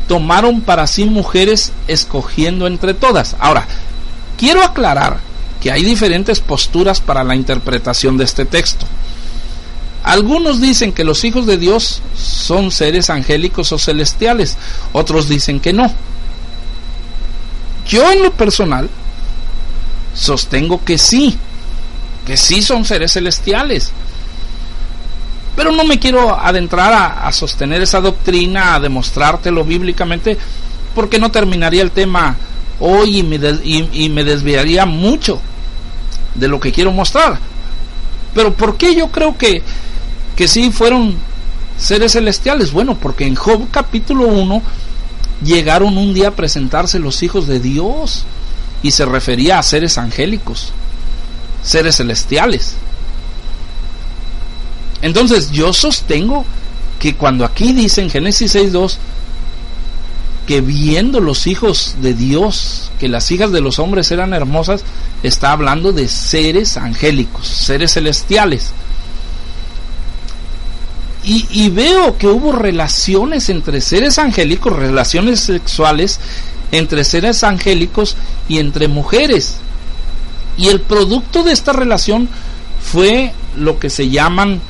[0.07, 3.37] tomaron para sí mujeres escogiendo entre todas.
[3.41, 3.67] Ahora,
[4.37, 5.19] quiero aclarar
[5.61, 8.87] que hay diferentes posturas para la interpretación de este texto.
[10.03, 14.57] Algunos dicen que los hijos de Dios son seres angélicos o celestiales,
[14.93, 15.93] otros dicen que no.
[17.87, 18.89] Yo en lo personal
[20.15, 21.39] sostengo que sí,
[22.27, 23.93] que sí son seres celestiales.
[25.55, 30.37] Pero no me quiero adentrar a, sostener esa doctrina, a demostrártelo bíblicamente,
[30.95, 32.37] porque no terminaría el tema
[32.81, 35.41] hoy y me, y me desviaría mucho
[36.35, 37.39] de lo que quiero mostrar.
[38.35, 39.63] Pero ¿por qué yo creo que
[40.37, 41.17] que sí fueron
[41.79, 42.73] seres celestiales.
[42.73, 44.63] Bueno, porque en Job capítulo 1
[45.45, 48.25] llegaron un día a presentarse los hijos de Dios
[48.83, 50.73] y se refería a seres angélicos,
[51.63, 52.75] seres celestiales.
[55.03, 56.45] Entonces yo sostengo
[56.99, 58.97] que cuando aquí dice en Génesis 6.2
[60.47, 64.83] que viendo los hijos de Dios, que las hijas de los hombres eran hermosas,
[65.23, 68.73] está hablando de seres angélicos, seres celestiales.
[71.25, 76.19] Y, veo que hubo relaciones entre seres angélicos, relaciones sexuales
[76.73, 78.17] entre seres angélicos
[78.49, 79.57] y entre mujeres.
[80.57, 82.29] Y el producto de esta relación
[82.81, 84.61] fue lo que se llaman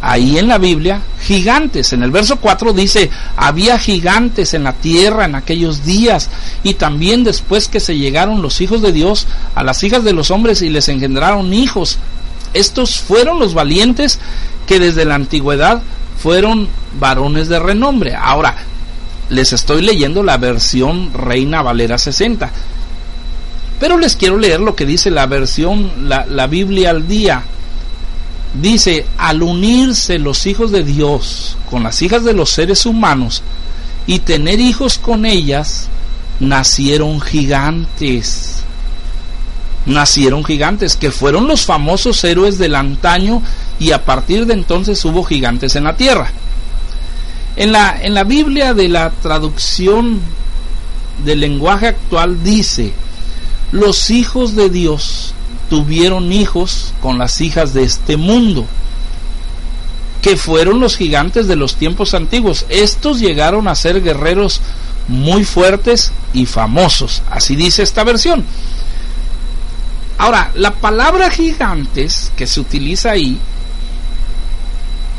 [0.00, 1.92] ahí en la Biblia gigantes.
[1.92, 6.30] En el verso 4 dice, había gigantes en la tierra en aquellos días
[6.62, 10.30] y también después que se llegaron los hijos de Dios a las hijas de los
[10.30, 11.98] hombres y les engendraron hijos.
[12.54, 14.20] Estos fueron los valientes
[14.66, 15.82] que desde la antigüedad
[16.18, 18.14] fueron varones de renombre.
[18.14, 18.56] Ahora,
[19.30, 22.50] les estoy leyendo la versión Reina Valera 60.
[23.78, 27.42] Pero les quiero leer lo que dice la versión, la, la Biblia al día.
[28.60, 33.42] Dice, al unirse los hijos de Dios con las hijas de los seres humanos
[34.06, 35.88] y tener hijos con ellas,
[36.40, 38.56] nacieron gigantes
[39.86, 43.40] nacieron gigantes, que fueron los famosos héroes del antaño
[43.78, 46.30] y a partir de entonces hubo gigantes en la tierra.
[47.56, 50.20] En la, en la Biblia de la traducción
[51.24, 52.92] del lenguaje actual dice,
[53.72, 55.34] los hijos de Dios
[55.68, 58.66] tuvieron hijos con las hijas de este mundo,
[60.22, 62.66] que fueron los gigantes de los tiempos antiguos.
[62.68, 64.60] Estos llegaron a ser guerreros
[65.08, 67.22] muy fuertes y famosos.
[67.30, 68.44] Así dice esta versión.
[70.18, 73.38] Ahora, la palabra gigantes que se utiliza ahí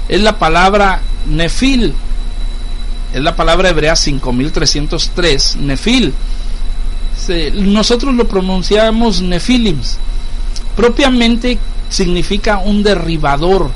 [0.10, 1.93] es la palabra nefil.
[3.14, 6.14] Es la palabra hebrea 5303, nefil.
[7.53, 9.97] nosotros lo pronunciamos nefilims.
[10.76, 11.58] Propiamente
[11.89, 13.72] significa un derribador,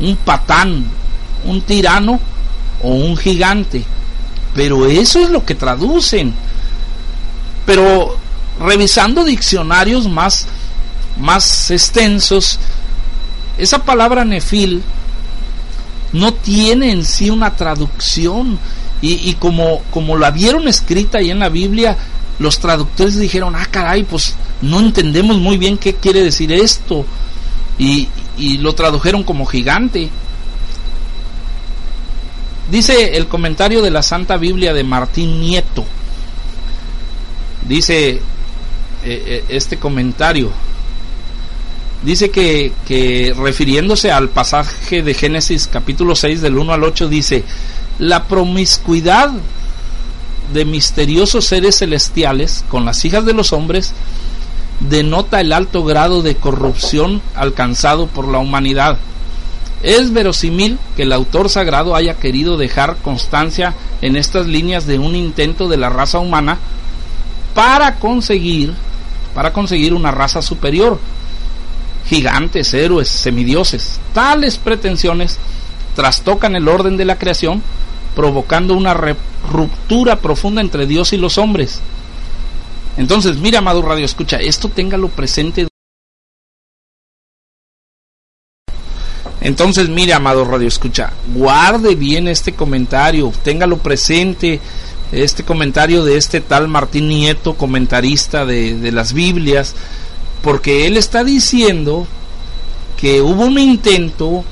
[0.00, 0.84] un patán,
[1.44, 2.20] un tirano
[2.82, 3.84] o un gigante.
[4.54, 6.34] Pero eso es lo que traducen.
[7.64, 8.18] pero
[8.60, 10.46] revisando diccionarios más,
[11.18, 12.58] más extensos,
[13.56, 14.82] esa palabra nefil
[16.12, 18.58] no tiene en sí una traducción.
[19.02, 21.96] Y, como, como la vieron escrita ahí en la Biblia,
[22.38, 27.06] los traductores dijeron, ah, caray, pues no entendemos muy bien qué quiere decir esto.
[27.78, 30.10] Y, y lo tradujeron como gigante.
[32.70, 35.84] Dice el comentario de la Santa Biblia de Martín Nieto.
[37.66, 38.20] Dice eh,
[39.04, 40.52] eh, este comentario.
[42.02, 47.44] Dice que, que refiriéndose al pasaje de Génesis capítulo 6 del 1 al 8 dice,
[47.98, 49.30] la promiscuidad
[50.54, 53.92] de misteriosos seres celestiales con las hijas de los hombres
[54.80, 58.98] denota el alto grado de corrupción alcanzado por la humanidad.
[59.82, 65.14] Es verosímil que el autor sagrado haya querido dejar constancia en estas líneas de un
[65.14, 66.58] intento de la raza humana
[67.54, 68.74] para conseguir
[69.34, 70.98] para conseguir una raza superior,
[72.06, 74.00] gigantes, héroes, semidioses.
[74.12, 75.38] Tales pretensiones
[75.94, 77.62] trastocan el orden de la creación,
[78.14, 81.80] provocando una ruptura profunda entre Dios y los hombres.
[82.96, 85.68] Entonces, mira, amado Radio, escucha, esto téngalo presente.
[89.40, 94.60] Entonces, mira, amado Radio, escucha, guarde bien este comentario, téngalo presente,
[95.12, 99.74] este comentario de este tal Martín Nieto, comentarista de, de las Biblias,
[100.42, 102.06] porque él está diciendo
[102.96, 104.44] que hubo un intento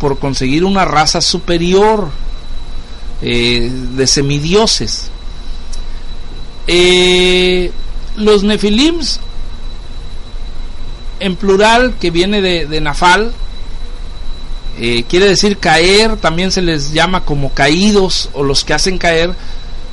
[0.00, 2.10] por conseguir una raza superior
[3.22, 5.10] eh, de semidioses.
[6.66, 7.70] Eh,
[8.16, 9.20] los nefilims,
[11.20, 13.32] en plural, que viene de, nafal,
[14.78, 19.34] eh, quiere decir caer, también se les llama como caídos o los que hacen caer,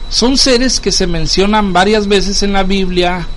[0.10, 3.28] son seres que se mencionan varias veces en la Biblia.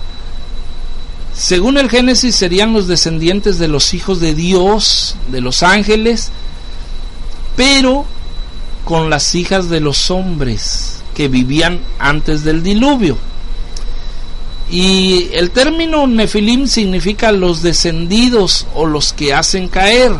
[1.37, 6.31] Según el Génesis serían los descendientes de los hijos de Dios, de los ángeles,
[7.55, 8.05] pero
[8.83, 13.19] con las hijas de los hombres que vivían antes del diluvio.
[14.71, 20.13] Y el término nefilim significa los descendidos o los que hacen caer.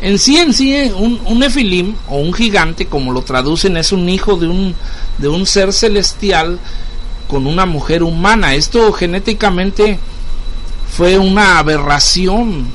[0.00, 4.08] En sí, en sí, un, un nefilim o un gigante, como lo traducen, es un
[4.08, 4.74] hijo de un,
[5.18, 6.58] de un ser celestial
[7.32, 8.54] con una mujer humana.
[8.54, 9.98] Esto genéticamente
[10.94, 12.66] fue una aberración,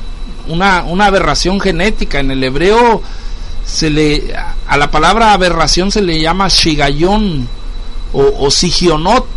[0.47, 2.19] una, una aberración genética.
[2.19, 3.03] En el hebreo
[3.63, 4.33] se le,
[4.67, 7.47] a la palabra aberración se le llama shigayón
[8.13, 9.27] o, sigionot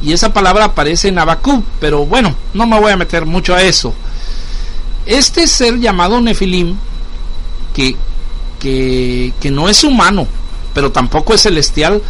[0.00, 3.60] y esa palabra aparece en Abacú, pero bueno, no me voy a meter mucho a
[3.60, 3.92] eso.
[5.04, 6.78] Este ser llamado Nefilim,
[7.74, 7.94] que,
[8.58, 10.26] que, que no es humano,
[10.72, 12.00] pero tampoco es celestial,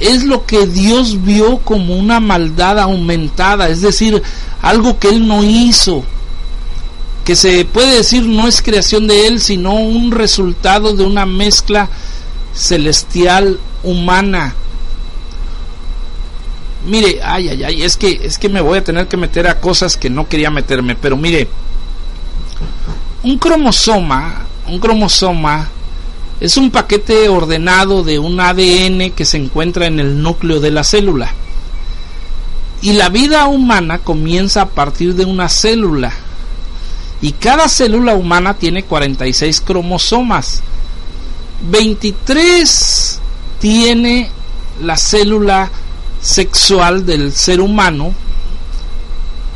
[0.00, 4.22] es lo que Dios vio como una maldad aumentada, es decir,
[4.62, 6.04] algo que Él no hizo,
[7.24, 11.88] que se puede decir no es creación de Él, sino un resultado de una mezcla
[12.54, 14.54] celestial humana.
[16.86, 19.60] Mire, ay, ay, ay, es que, es que me voy a tener que meter a
[19.60, 21.48] cosas que no quería meterme, pero mire,
[23.22, 25.68] un cromosoma, un cromosoma
[26.40, 30.84] es un paquete ordenado de un ADN que se encuentra en el núcleo de la
[30.84, 31.32] célula.
[32.80, 36.12] Y la vida humana comienza a partir de una célula.
[37.20, 40.62] Y cada célula humana tiene 46 cromosomas.
[41.68, 43.18] 23
[43.58, 44.30] tiene
[44.80, 45.70] la célula
[46.22, 48.12] sexual del ser humano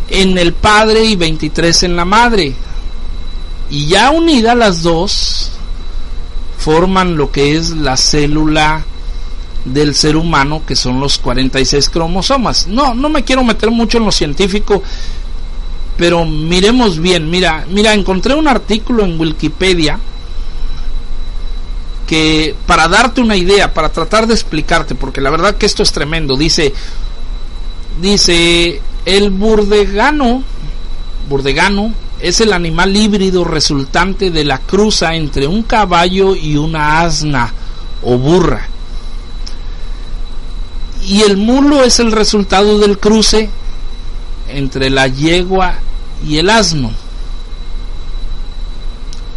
[0.08, 2.54] en el padre y 23 en la madre.
[3.70, 5.52] Y ya unidas las dos
[6.62, 8.84] forman lo que es la célula
[9.64, 12.68] del ser humano, que son los 46 cromosomas.
[12.68, 14.82] No, no me quiero meter mucho en lo científico,
[15.96, 17.28] pero miremos bien.
[17.28, 19.98] Mira, mira, encontré un artículo en Wikipedia
[22.06, 25.90] que para darte una idea, para tratar de explicarte, porque la verdad que esto es
[25.90, 26.72] tremendo, dice,
[28.00, 30.44] dice, el burdegano,
[31.28, 31.92] burdegano
[32.22, 37.52] es el animal híbrido resultante de la cruza entre un caballo y una asna
[38.02, 38.68] o burra.
[41.04, 43.50] Y el mulo es el resultado del cruce
[44.48, 45.74] entre la yegua
[46.24, 46.92] y el asno.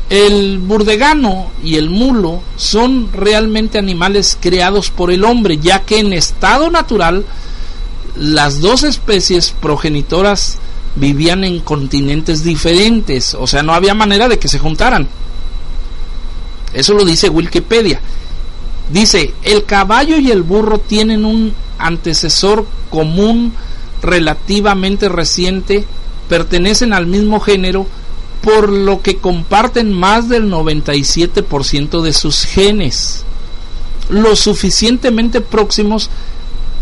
[0.08, 6.14] El burdegano y el mulo son realmente animales creados por el hombre, ya que en
[6.14, 7.26] estado natural
[8.16, 10.60] las dos especies progenitoras
[10.96, 15.08] vivían en continentes diferentes, o sea, no había manera de que se juntaran.
[16.74, 18.02] Eso lo dice Wikipedia.
[18.92, 23.54] Dice, el caballo y el burro tienen un antecesor común
[24.02, 25.86] relativamente reciente,
[26.30, 27.88] pertenecen al mismo género,
[28.42, 33.26] por lo que comparten más del 97% de sus genes,
[34.10, 36.12] lo suficientemente próximos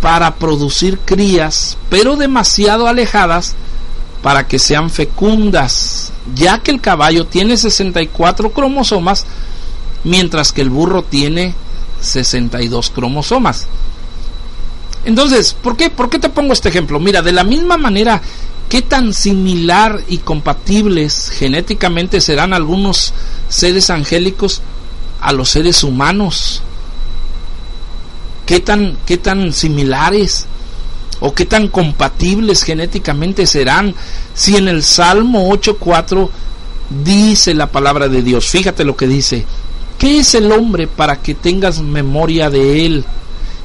[0.01, 3.55] para producir crías, pero demasiado alejadas
[4.23, 9.25] para que sean fecundas, ya que el caballo tiene 64 cromosomas,
[10.05, 11.53] mientras que el burro tiene
[11.99, 13.67] 62 cromosomas.
[15.03, 17.01] Entonces, ¿por qué, ¿por qué te pongo este ejemplo?
[17.01, 18.21] Mira, de la misma manera,
[18.69, 23.13] ¿qué tan similar y compatibles genéticamente serán algunos
[23.49, 24.61] seres angélicos
[25.19, 26.61] a los seres humanos?
[28.45, 30.47] ¿Qué tan, qué tan similares
[31.25, 33.95] o qué tan compatibles genéticamente serán
[34.33, 36.29] si en el Salmo 8.4
[37.03, 38.47] dice la palabra de Dios?
[38.47, 39.45] Fíjate lo que dice.
[39.97, 43.05] ¿Qué es el hombre para que tengas memoria de él?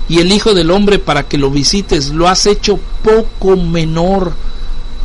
[0.08, 4.32] y el Hijo del Hombre para que lo visites, lo has hecho poco menor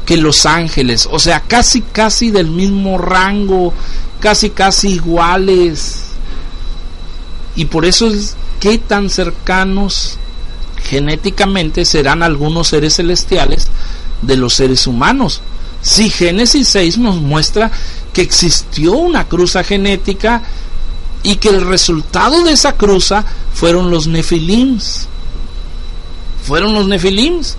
[0.06, 3.74] que los ángeles, o sea, casi casi del mismo rango,
[4.20, 6.04] casi casi iguales.
[7.56, 10.18] Y por eso es que tan cercanos
[10.84, 13.68] genéticamente serán algunos seres celestiales
[14.22, 15.42] de los seres humanos.
[15.82, 17.72] Si Génesis 6 nos muestra
[18.14, 20.42] que existió una cruza genética
[21.24, 25.08] y que el resultado de esa cruza fueron los nefilims.
[26.46, 27.58] Fueron los nefilims.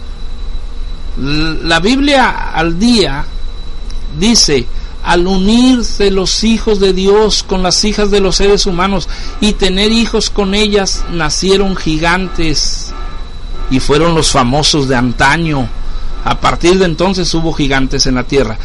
[1.17, 3.25] La Biblia al día
[4.19, 4.67] dice,
[5.03, 9.09] al unirse los hijos de Dios con las hijas de los seres humanos
[9.41, 12.94] y tener hijos con ellas, nacieron gigantes
[13.75, 15.69] y fueron los famosos de antaño.
[16.25, 18.57] A partir de entonces hubo gigantes en la tierra.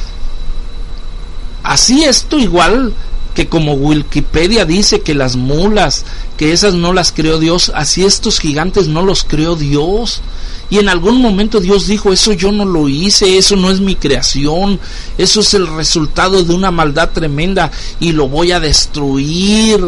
[1.63, 2.93] Así esto igual
[3.33, 6.05] que como Wikipedia dice que las mulas,
[6.37, 10.21] que esas no las creó Dios, así estos gigantes no los creó Dios.
[10.69, 13.95] Y en algún momento Dios dijo, eso yo no lo hice, eso no es mi
[13.95, 14.79] creación,
[15.17, 19.83] eso es el resultado de una maldad tremenda y lo voy a destruir.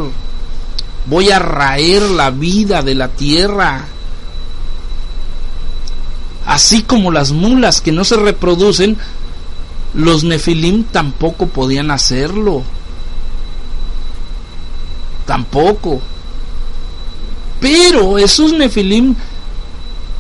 [1.06, 3.86] Voy a raer la vida de la tierra.
[6.52, 8.98] Así como las mulas que no se reproducen,
[9.94, 12.64] los nefilim tampoco podían hacerlo.
[15.26, 16.02] Tampoco.
[17.62, 19.16] Pero esos nefilim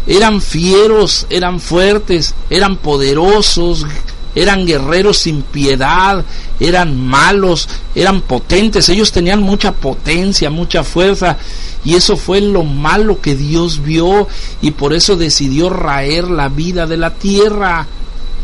[0.07, 3.85] eran fieros, eran fuertes, eran poderosos,
[4.33, 6.23] eran guerreros sin piedad,
[6.61, 11.37] eran malos, eran potentes, ellos tenían mucha potencia, mucha fuerza,
[11.83, 14.27] y eso fue lo malo que Dios vio
[14.61, 17.87] y por eso decidió raer la vida de la tierra.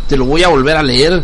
[0.08, 1.24] Te lo voy a volver a leer.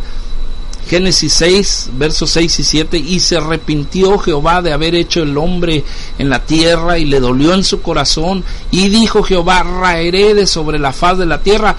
[0.87, 5.83] Génesis 6, versos 6 y 7, y se arrepintió Jehová de haber hecho el hombre
[6.19, 10.79] en la tierra y le dolió en su corazón, y dijo Jehová, raeré de sobre
[10.79, 11.77] la faz de la tierra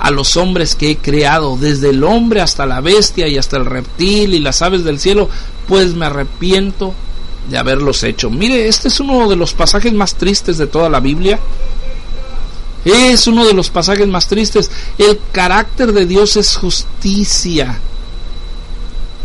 [0.00, 3.66] a los hombres que he creado, desde el hombre hasta la bestia y hasta el
[3.66, 5.28] reptil y las aves del cielo,
[5.68, 6.92] pues me arrepiento
[7.48, 8.30] de haberlos hecho.
[8.30, 11.38] Mire, este es uno de los pasajes más tristes de toda la Biblia.
[12.84, 14.70] Es uno de los pasajes más tristes.
[14.98, 17.78] El carácter de Dios es justicia.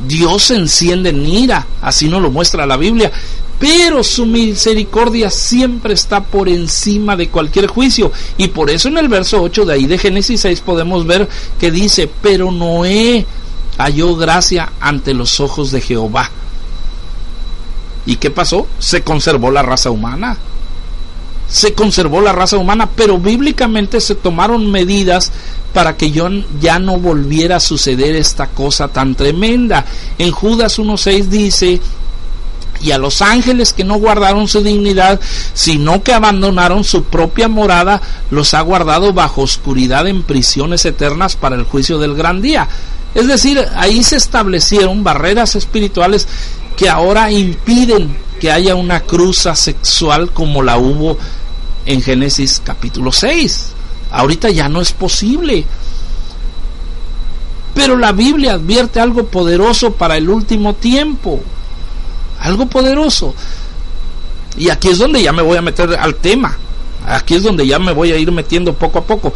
[0.07, 3.11] Dios enciende en ira, así nos lo muestra la Biblia,
[3.57, 8.11] pero su misericordia siempre está por encima de cualquier juicio.
[8.37, 11.71] Y por eso en el verso 8 de ahí de Génesis 6 podemos ver que
[11.71, 13.25] dice, pero Noé
[13.77, 16.29] halló gracia ante los ojos de Jehová.
[18.05, 18.67] ¿Y qué pasó?
[18.79, 20.37] Se conservó la raza humana.
[21.47, 25.31] Se conservó la raza humana, pero bíblicamente se tomaron medidas
[25.73, 29.85] para que ya no volviera a suceder esta cosa tan tremenda.
[30.17, 31.81] En Judas 1.6 dice,
[32.81, 35.19] y a los ángeles que no guardaron su dignidad,
[35.53, 38.01] sino que abandonaron su propia morada,
[38.31, 42.67] los ha guardado bajo oscuridad en prisiones eternas para el juicio del gran día.
[43.13, 46.27] Es decir, ahí se establecieron barreras espirituales
[46.75, 51.17] que ahora impiden que haya una cruza sexual como la hubo
[51.85, 53.67] en Génesis capítulo 6.
[54.11, 55.65] Ahorita ya no es posible.
[57.73, 61.41] Pero la Biblia advierte algo poderoso para el último tiempo.
[62.39, 63.33] Algo poderoso.
[64.57, 66.57] Y aquí es donde ya me voy a meter al tema.
[67.05, 69.33] Aquí es donde ya me voy a ir metiendo poco a poco.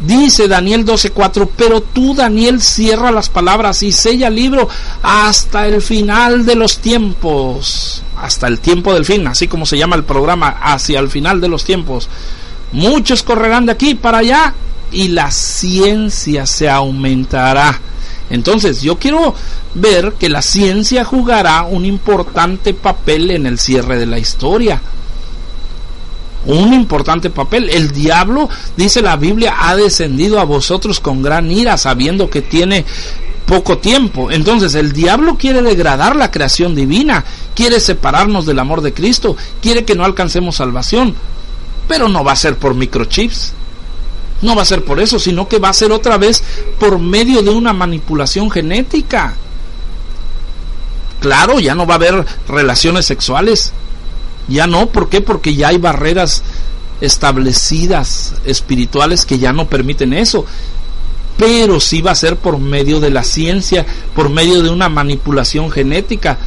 [0.00, 4.68] Dice Daniel 12:4, pero tú Daniel cierra las palabras y sella el libro
[5.02, 9.96] hasta el final de los tiempos, hasta el tiempo del fin, así como se llama
[9.96, 12.08] el programa, hacia el final de los tiempos.
[12.72, 14.54] Muchos correrán de aquí para allá
[14.90, 17.80] y la ciencia se aumentará.
[18.30, 19.34] Entonces, yo quiero
[19.74, 24.80] ver que la ciencia jugará un importante papel en el cierre de la historia.
[26.46, 27.70] Un importante papel.
[27.70, 32.84] El diablo, dice la Biblia, ha descendido a vosotros con gran ira, sabiendo que tiene
[33.46, 34.30] poco tiempo.
[34.30, 37.24] Entonces el diablo quiere degradar la creación divina,
[37.54, 41.14] quiere separarnos del amor de Cristo, quiere que no alcancemos salvación,
[41.88, 43.52] pero no va a ser por microchips.
[44.42, 46.42] No va a ser por eso, sino que va a ser otra vez
[46.78, 49.34] por medio de una manipulación genética.
[51.20, 53.72] Claro, ya no va a haber relaciones sexuales.
[54.48, 55.20] Ya no, ¿por qué?
[55.20, 56.42] Porque ya hay barreras
[57.00, 60.46] establecidas espirituales que ya no permiten eso
[61.36, 63.84] pero sí va a ser por medio de la ciencia,
[64.14, 66.38] por medio de una manipulación genética.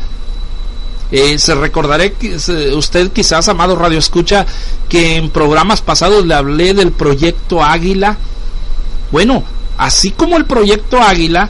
[1.12, 2.36] Eh, se recordaré que
[2.74, 4.46] usted quizás, amado Radio Escucha,
[4.90, 8.18] que en programas pasados le hablé del proyecto Águila.
[9.12, 9.44] Bueno,
[9.78, 11.50] así como el proyecto Águila,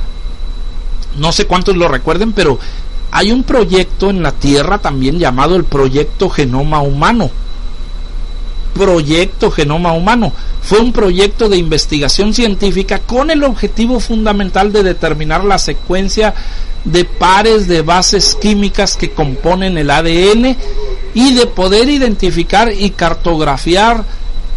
[1.18, 2.60] no sé cuántos lo recuerden, pero
[3.12, 7.32] hay un proyecto en la Tierra también llamado el proyecto Genoma Humano
[8.78, 10.32] proyecto Genoma Humano.
[10.62, 16.34] Fue un proyecto de investigación científica con el objetivo fundamental de determinar la secuencia
[16.84, 20.55] de pares de bases químicas que componen el ADN
[21.14, 24.05] y de poder identificar y cartografiar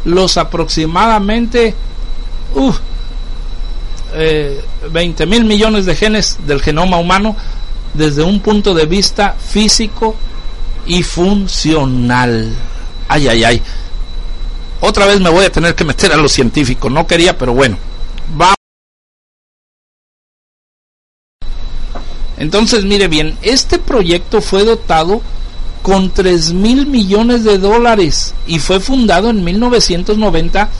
[0.05, 1.74] los aproximadamente
[4.92, 7.36] 20 eh, mil millones de genes del genoma humano
[7.95, 10.14] desde un punto de vista físico
[10.86, 12.55] y funcional.
[13.09, 13.62] Ay, ay, ay.
[14.80, 16.91] Otra vez me voy a tener que meter a los científicos.
[16.91, 17.76] No quería, pero bueno.
[18.41, 18.55] Va.
[22.38, 25.20] Entonces, mire bien, este proyecto fue dotado
[25.82, 30.70] con 3 mil millones de dólares y fue fundado en 1990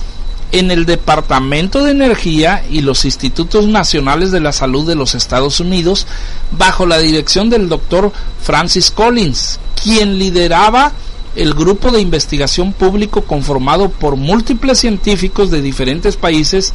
[0.53, 5.61] en el Departamento de Energía y los Institutos Nacionales de la Salud de los Estados
[5.61, 6.07] Unidos
[6.51, 10.93] bajo la dirección del doctor Francis Collins, quien lideraba
[11.37, 16.73] el grupo de investigación público conformado por múltiples científicos de diferentes países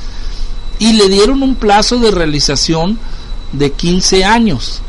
[0.80, 2.97] y le dieron un plazo de realización
[3.51, 4.82] de 15 años.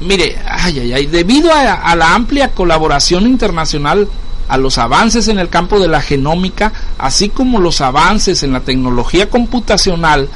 [0.00, 4.08] Mire, ay, ay, ay, debido a, a la amplia colaboración internacional,
[4.48, 8.60] a los avances en el campo de la genómica, así como los avances en la
[8.60, 10.28] tecnología computacional,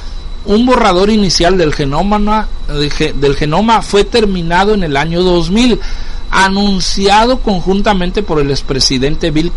[0.45, 2.49] un borrador inicial del genoma,
[3.83, 5.81] fue terminado en el año 2000
[6.31, 9.53] anunciado conjuntamente por el expresidente Bill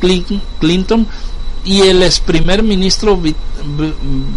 [0.60, 1.08] Clinton
[1.64, 3.20] y el ex primer ministro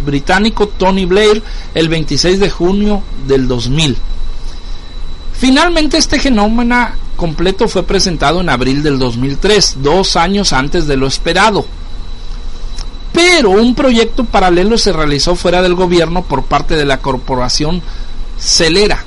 [0.05, 1.41] británico Tony Blair
[1.73, 3.97] el 26 de junio del 2000.
[5.33, 11.07] Finalmente este genoma completo fue presentado en abril del 2003, dos años antes de lo
[11.07, 11.65] esperado.
[13.11, 17.81] Pero un proyecto paralelo se realizó fuera del gobierno por parte de la corporación
[18.39, 19.03] Celera,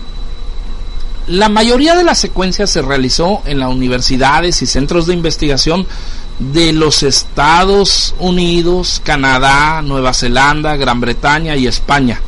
[1.31, 5.87] la mayoría de las secuencias se realizó en las universidades y centros de investigación
[6.41, 12.21] de los Estados Unidos, Canadá, Nueva Zelanda, Gran Bretaña y España.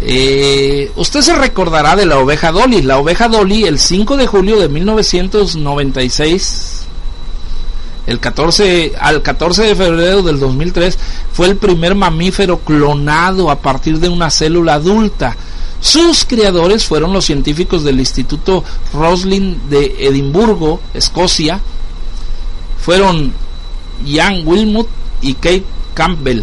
[0.00, 2.82] Eh, usted se recordará de la oveja Dolly.
[2.82, 6.82] La oveja Dolly, el 5 de julio de 1996,
[8.06, 10.98] el 14, al 14 de febrero del 2003,
[11.32, 15.36] fue el primer mamífero clonado a partir de una célula adulta
[15.80, 21.60] sus creadores fueron los científicos del Instituto Roslin de Edimburgo, Escocia.
[22.80, 23.32] Fueron
[24.04, 24.88] Ian Wilmot
[25.20, 26.42] y Kate Campbell.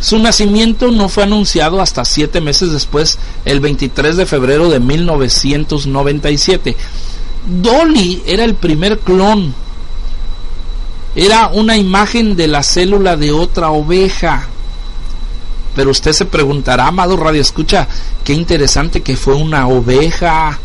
[0.00, 6.76] Su nacimiento no fue anunciado hasta siete meses después, el 23 de febrero de 1997.
[7.46, 9.54] Dolly era el primer clon.
[11.14, 14.48] Era una imagen de la célula de otra oveja.
[15.74, 17.88] Pero usted se preguntará, amado Radio Escucha,
[18.24, 20.58] qué interesante que fue una oveja.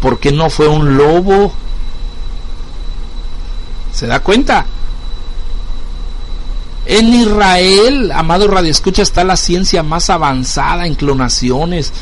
[0.00, 1.52] ¿Por qué no fue un lobo?
[3.92, 4.66] ¿Se da cuenta?
[6.84, 11.92] En Israel, amado Radio Escucha, está la ciencia más avanzada en clonaciones.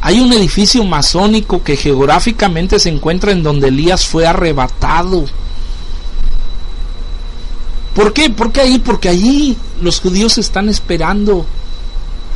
[0.00, 5.24] Hay un edificio masónico que geográficamente se encuentra en donde Elías fue arrebatado.
[7.94, 8.30] ¿Por qué?
[8.30, 8.78] ¿Por qué ahí?
[8.78, 11.46] Porque allí los judíos están esperando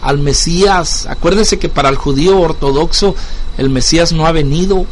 [0.02, 1.06] al Mesías.
[1.06, 3.16] Acuérdese que para el judío ortodoxo
[3.56, 4.86] el Mesías no ha venido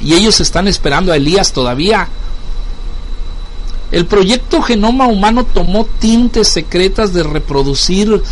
[0.00, 2.08] y ellos están esperando a Elías todavía.
[3.92, 8.22] El proyecto Genoma Humano tomó tintes secretas de reproducir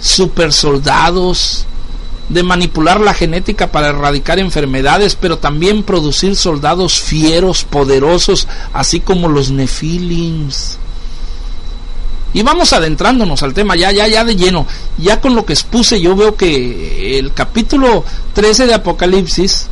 [0.00, 1.66] supersoldados,
[2.30, 9.28] de manipular la genética para erradicar enfermedades, pero también producir soldados fieros, poderosos, así como
[9.28, 10.78] los nefilims.
[12.32, 14.66] Y vamos adentrándonos al tema ya, ya, ya de lleno.
[14.96, 18.02] Ya con lo que expuse yo veo que el capítulo
[18.32, 19.66] 13 de Apocalipsis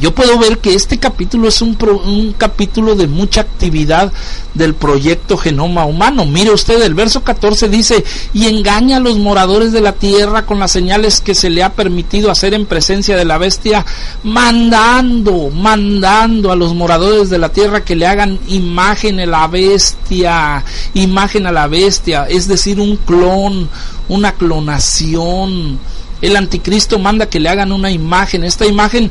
[0.00, 4.10] yo puedo ver que este capítulo es un, un, capítulo de mucha actividad
[4.54, 6.24] del proyecto Genoma Humano.
[6.24, 10.58] Mire usted, el verso 14 dice, y engaña a los moradores de la tierra con
[10.58, 13.84] las señales que se le ha permitido hacer en presencia de la bestia,
[14.22, 20.64] mandando, mandando a los moradores de la tierra que le hagan imagen a la bestia,
[20.94, 23.68] imagen a la bestia, es decir, un clon,
[24.08, 25.78] una clonación.
[26.22, 28.44] El anticristo manda que le hagan una imagen.
[28.44, 29.10] Esta imagen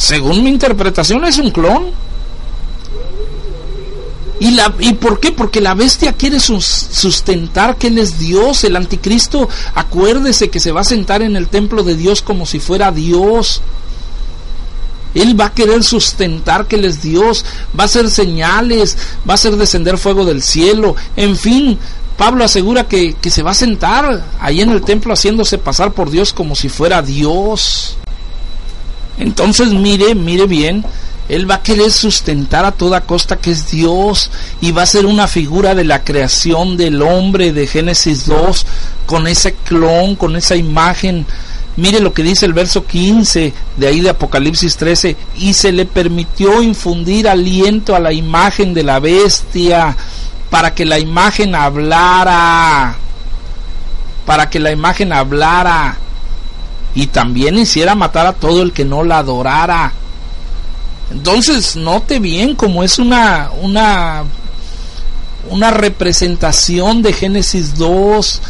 [0.00, 1.90] según mi interpretación, es un clon.
[4.40, 5.30] ¿Y, la, ¿Y por qué?
[5.30, 8.64] Porque la bestia quiere sustentar que Él es Dios.
[8.64, 12.60] El anticristo, acuérdese que se va a sentar en el templo de Dios como si
[12.60, 13.60] fuera Dios.
[15.12, 17.44] Él va a querer sustentar que Él es Dios,
[17.78, 18.96] va a hacer señales,
[19.28, 21.78] va a hacer descender fuego del cielo, en fin.
[22.16, 26.10] Pablo asegura que, que se va a sentar ahí en el templo haciéndose pasar por
[26.10, 27.98] Dios como si fuera Dios.
[29.20, 30.84] Entonces mire, mire bien,
[31.28, 35.06] él va a querer sustentar a toda costa que es Dios y va a ser
[35.06, 38.66] una figura de la creación del hombre de Génesis 2
[39.06, 41.26] con ese clon, con esa imagen.
[41.76, 45.84] Mire lo que dice el verso 15 de ahí de Apocalipsis 13, y se le
[45.84, 49.96] permitió infundir aliento a la imagen de la bestia
[50.50, 52.96] para que la imagen hablara,
[54.26, 55.96] para que la imagen hablara
[56.94, 59.92] y también hiciera matar a todo el que no la adorara.
[61.10, 64.24] Entonces, note bien como es una una
[65.48, 68.40] una representación de Génesis 2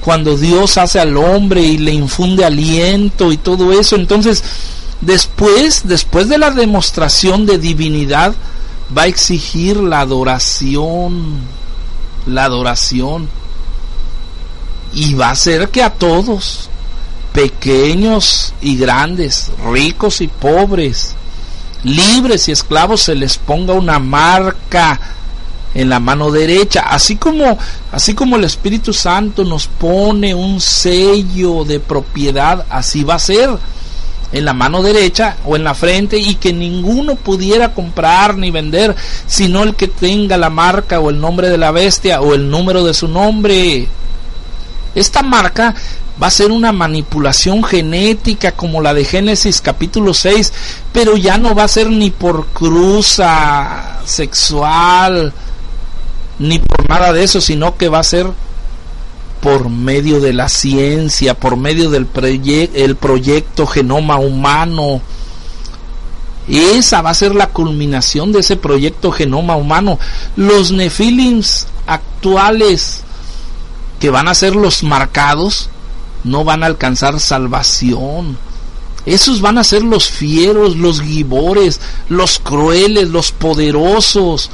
[0.00, 3.96] cuando Dios hace al hombre y le infunde aliento y todo eso.
[3.96, 4.44] Entonces,
[5.00, 8.34] después, después de la demostración de divinidad,
[8.96, 11.38] va a exigir la adoración,
[12.26, 13.28] la adoración.
[14.92, 16.68] Y va a hacer que a todos,
[17.34, 21.16] pequeños y grandes, ricos y pobres,
[21.82, 25.00] libres y esclavos, se les ponga una marca
[25.74, 27.58] en la mano derecha, así como
[27.90, 33.50] así como el Espíritu Santo nos pone un sello de propiedad, así va a ser
[34.30, 38.94] en la mano derecha o en la frente y que ninguno pudiera comprar ni vender
[39.26, 42.84] sino el que tenga la marca o el nombre de la bestia o el número
[42.84, 43.88] de su nombre.
[44.94, 45.74] Esta marca
[46.22, 50.52] va a ser una manipulación genética como la de Génesis capítulo 6,
[50.92, 55.32] pero ya no va a ser ni por cruza sexual,
[56.38, 58.26] ni por nada de eso, sino que va a ser
[59.40, 62.06] por medio de la ciencia, por medio del
[62.74, 65.02] el proyecto genoma humano.
[66.48, 69.98] Esa va a ser la culminación de ese proyecto genoma humano.
[70.36, 73.03] Los nefilims actuales
[74.04, 75.70] que van a ser los marcados
[76.24, 78.36] no van a alcanzar salvación.
[79.06, 81.80] Esos van a ser los fieros, los gibores,
[82.10, 84.50] los crueles, los poderosos.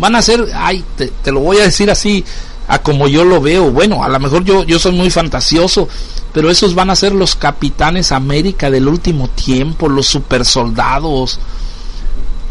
[0.00, 2.24] Van a ser, ay, te, te, lo voy a decir así,
[2.66, 3.70] a como yo lo veo.
[3.70, 5.88] Bueno, a lo mejor yo, yo soy muy fantasioso,
[6.32, 11.38] pero esos van a ser los capitanes América del último tiempo, los supersoldados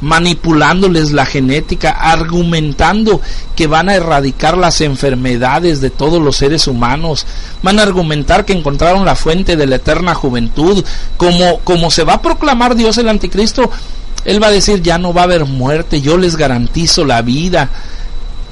[0.04, 3.22] manipulándoles la genética, argumentando
[3.56, 7.26] que van a erradicar las enfermedades de todos los seres humanos,
[7.62, 10.84] van a argumentar que encontraron la fuente de la eterna juventud,
[11.16, 13.72] como, como se va a proclamar Dios el anticristo,
[14.26, 17.70] él va a decir ya no va a haber muerte, yo les garantizo la vida.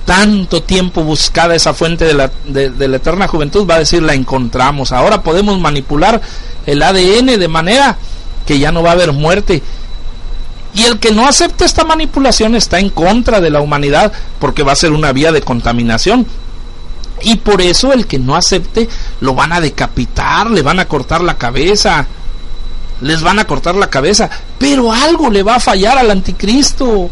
[0.05, 4.13] Tanto tiempo buscada esa fuente de la, de la eterna juventud, va a decir la
[4.13, 4.91] encontramos.
[4.91, 6.21] Ahora podemos manipular
[6.65, 7.97] el ADN de manera
[8.45, 9.61] que ya no va a haber muerte
[10.73, 14.71] y el que no acepte esta manipulación está en contra de la humanidad porque va
[14.71, 16.25] a ser una vía de contaminación.
[17.23, 18.87] Y por eso el que no acepte
[19.19, 22.07] lo van a decapitar, le van a cortar la cabeza.
[23.01, 24.29] Les van a cortar la cabeza.
[24.57, 27.09] Pero algo le va a fallar al anticristo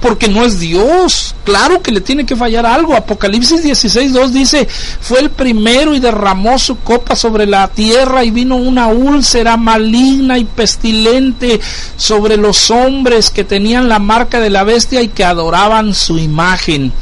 [0.00, 1.34] porque no es Dios.
[1.44, 2.94] Claro que le tiene que fallar algo.
[2.94, 4.66] Apocalipsis 16.2 dice,
[5.00, 10.38] fue el primero y derramó su copa sobre la tierra y vino una úlcera maligna
[10.38, 11.60] y pestilente
[11.96, 16.92] sobre los hombres que tenían la marca de la bestia y que adoraban su imagen.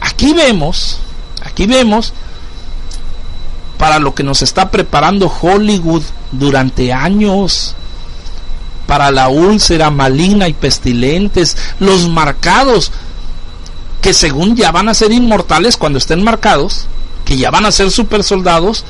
[0.00, 0.98] Aquí vemos,
[1.42, 2.12] aquí vemos
[3.78, 7.74] para lo que nos está preparando Hollywood durante años
[8.86, 12.92] para la úlcera maligna y pestilentes, los marcados,
[14.00, 16.86] que según ya van a ser inmortales cuando estén marcados,
[17.24, 18.84] que ya van a ser super soldados,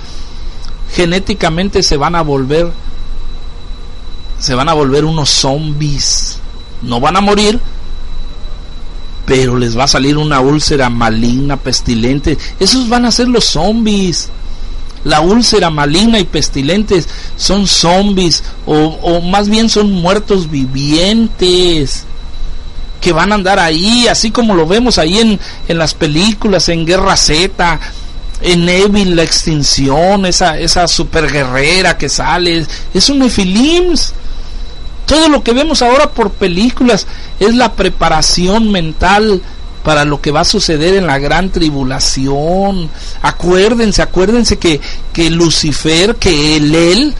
[0.95, 2.73] genéticamente se van a volver,
[4.39, 6.39] se van a volver unos zombies.
[6.83, 7.61] No van a morir,
[9.25, 12.37] pero les va a salir una úlcera maligna, pestilente.
[12.61, 14.31] Esos van a ser los zombies.
[15.05, 22.07] La úlcera maligna y pestilentes son zombies o, o más bien son muertos vivientes
[23.05, 25.39] que van a andar ahí, así como lo vemos ahí en,
[25.69, 27.79] en las películas, en Guerra Z,
[28.41, 34.15] en Evil la extinción, esa, esa super guerrera que sale, es un Nefilims.
[35.05, 37.07] Todo lo que vemos ahora por películas
[37.39, 39.43] es la preparación mental
[39.85, 42.91] para lo que va a suceder en la gran tribulación.
[43.23, 44.81] Acuérdense, acuérdense que,
[45.13, 47.15] que Lucifer, que él, él,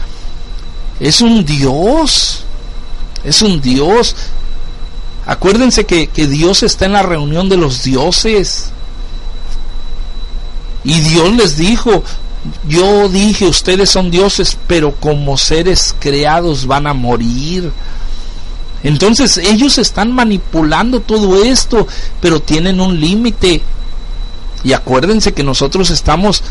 [0.99, 2.43] es un Dios.
[3.23, 4.15] Es un Dios.
[5.27, 8.71] Acuérdense que, que Dios está en la reunión de los dioses.
[10.83, 12.03] Y Dios les dijo,
[12.67, 17.71] yo dije, ustedes son dioses, pero como seres creados van a morir.
[18.85, 21.87] Entonces ellos están manipulando todo esto,
[22.21, 23.63] pero tienen un límite.
[24.63, 26.43] Y acuérdense que nosotros estamos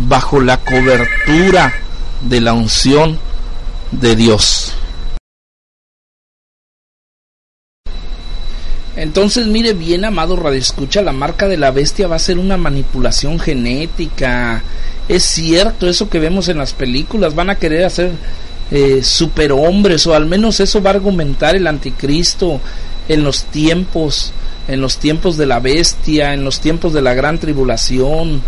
[0.00, 1.72] bajo la cobertura
[2.20, 3.16] de la unción
[3.92, 4.72] de Dios.
[8.96, 12.56] Entonces, mire bien, amado Radio Escucha, la marca de la bestia va a ser una
[12.56, 14.64] manipulación genética.
[15.08, 18.10] Es cierto, eso que vemos en las películas, van a querer hacer
[18.70, 22.60] eh, superhombres, o al menos eso va a argumentar el anticristo
[23.08, 24.32] en los tiempos,
[24.68, 28.42] en los tiempos de la bestia, en los tiempos de la gran tribulación.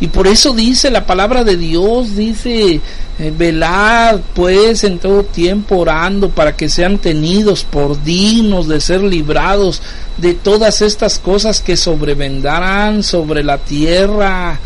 [0.00, 2.80] Y por eso dice la palabra de Dios, dice,
[3.16, 9.04] eh, velad pues en todo tiempo orando para que sean tenidos por dignos de ser
[9.04, 9.80] librados
[10.16, 14.58] de todas estas cosas que sobrevendrán sobre la tierra.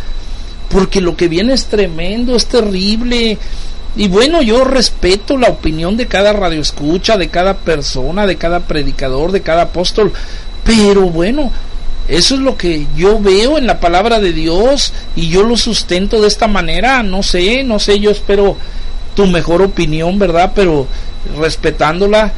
[0.71, 3.39] Porque lo que viene es tremendo, es terrible.
[3.99, 9.33] Y bueno, yo respeto la opinión de cada radioescucha, de cada persona, de cada predicador,
[9.33, 10.13] de cada apóstol.
[10.63, 11.51] Pero bueno,
[12.07, 16.21] eso es lo que yo veo en la palabra de Dios y yo lo sustento
[16.21, 17.03] de esta manera.
[17.03, 18.57] No sé, no sé, yo espero
[19.17, 20.53] tu mejor opinión, ¿verdad?
[20.55, 20.87] Pero
[21.37, 22.33] respetándola.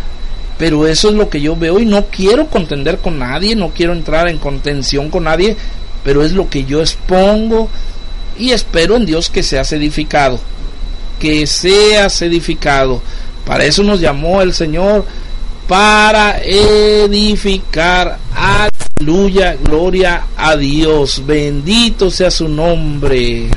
[0.57, 3.93] Pero eso es lo que yo veo y no quiero contender con nadie, no quiero
[3.93, 5.59] entrar en contención con nadie,
[6.05, 7.69] pero es lo que yo expongo
[8.39, 10.41] y espero en Dios que seas edificado,
[11.21, 13.01] que seas edificado.
[13.47, 15.05] Para eso nos llamó el Señor,
[15.69, 18.19] para edificar.
[18.35, 21.23] Aleluya, gloria a Dios.
[21.25, 23.49] Bendito sea su nombre.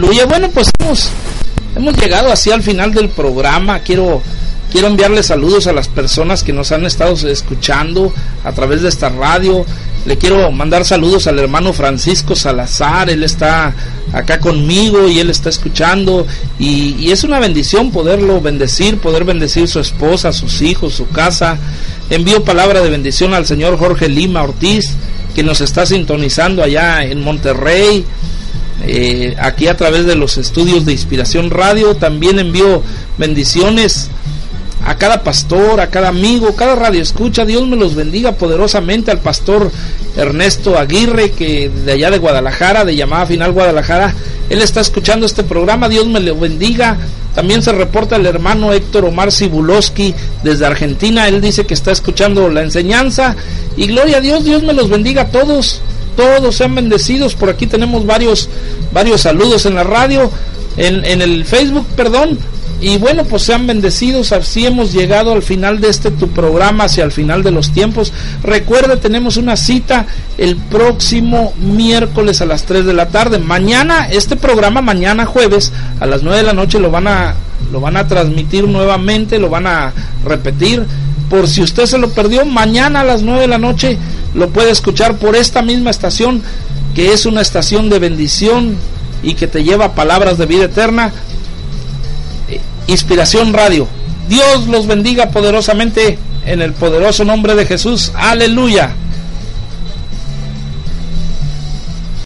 [0.00, 0.24] Aleluya.
[0.24, 3.80] Bueno, pues hemos, llegado así al final del programa.
[3.80, 4.22] Quiero
[4.72, 8.12] Quiero enviarle saludos a las personas que nos han estado escuchando
[8.44, 9.66] a través de esta radio.
[10.06, 13.74] Le quiero mandar saludos al hermano Francisco Salazar, él está
[14.12, 16.24] acá conmigo y él está escuchando
[16.58, 21.58] y, es una bendición poderlo bendecir, poder bendecir su esposa, sus hijos, su casa.
[22.08, 24.94] Envío palabra de bendición al señor Jorge Lima Ortiz,
[25.34, 28.06] que nos está sintonizando allá en Monterrey.
[28.82, 31.96] Eh, aquí a través de los estudios de Inspiración Radio.
[31.96, 32.82] También envío
[33.18, 34.10] bendiciones
[34.84, 37.44] a cada pastor, a cada amigo, cada radio escucha.
[37.44, 39.70] Dios me los bendiga poderosamente al pastor
[40.16, 44.14] Ernesto Aguirre, que de allá de Guadalajara, de llamada final Guadalajara,
[44.48, 45.88] él está escuchando este programa.
[45.88, 46.96] Dios me lo bendiga.
[47.34, 51.28] También se reporta el hermano Héctor Omar Sibuloski desde Argentina.
[51.28, 53.36] Él dice que está escuchando la enseñanza.
[53.76, 55.80] Y gloria a Dios, Dios me los bendiga a todos.
[56.16, 57.34] Todos sean bendecidos.
[57.34, 58.48] Por aquí tenemos varios,
[58.92, 60.30] varios saludos en la radio,
[60.76, 62.38] en, en el Facebook, perdón.
[62.82, 67.04] Y bueno, pues sean bendecidos, así hemos llegado al final de este tu programa, hacia
[67.04, 68.10] el final de los tiempos.
[68.42, 70.06] Recuerda, tenemos una cita
[70.38, 73.38] el próximo miércoles a las 3 de la tarde.
[73.38, 77.34] Mañana, este programa mañana jueves a las 9 de la noche lo van a
[77.70, 79.92] lo van a transmitir nuevamente, lo van a
[80.24, 80.84] repetir.
[81.30, 83.96] Por si usted se lo perdió, mañana a las 9 de la noche
[84.34, 86.42] lo puede escuchar por esta misma estación,
[86.94, 88.76] que es una estación de bendición
[89.22, 91.12] y que te lleva palabras de vida eterna
[92.90, 93.86] Inspiración Radio.
[94.28, 98.10] Dios los bendiga poderosamente en el poderoso nombre de Jesús.
[98.16, 98.96] Aleluya.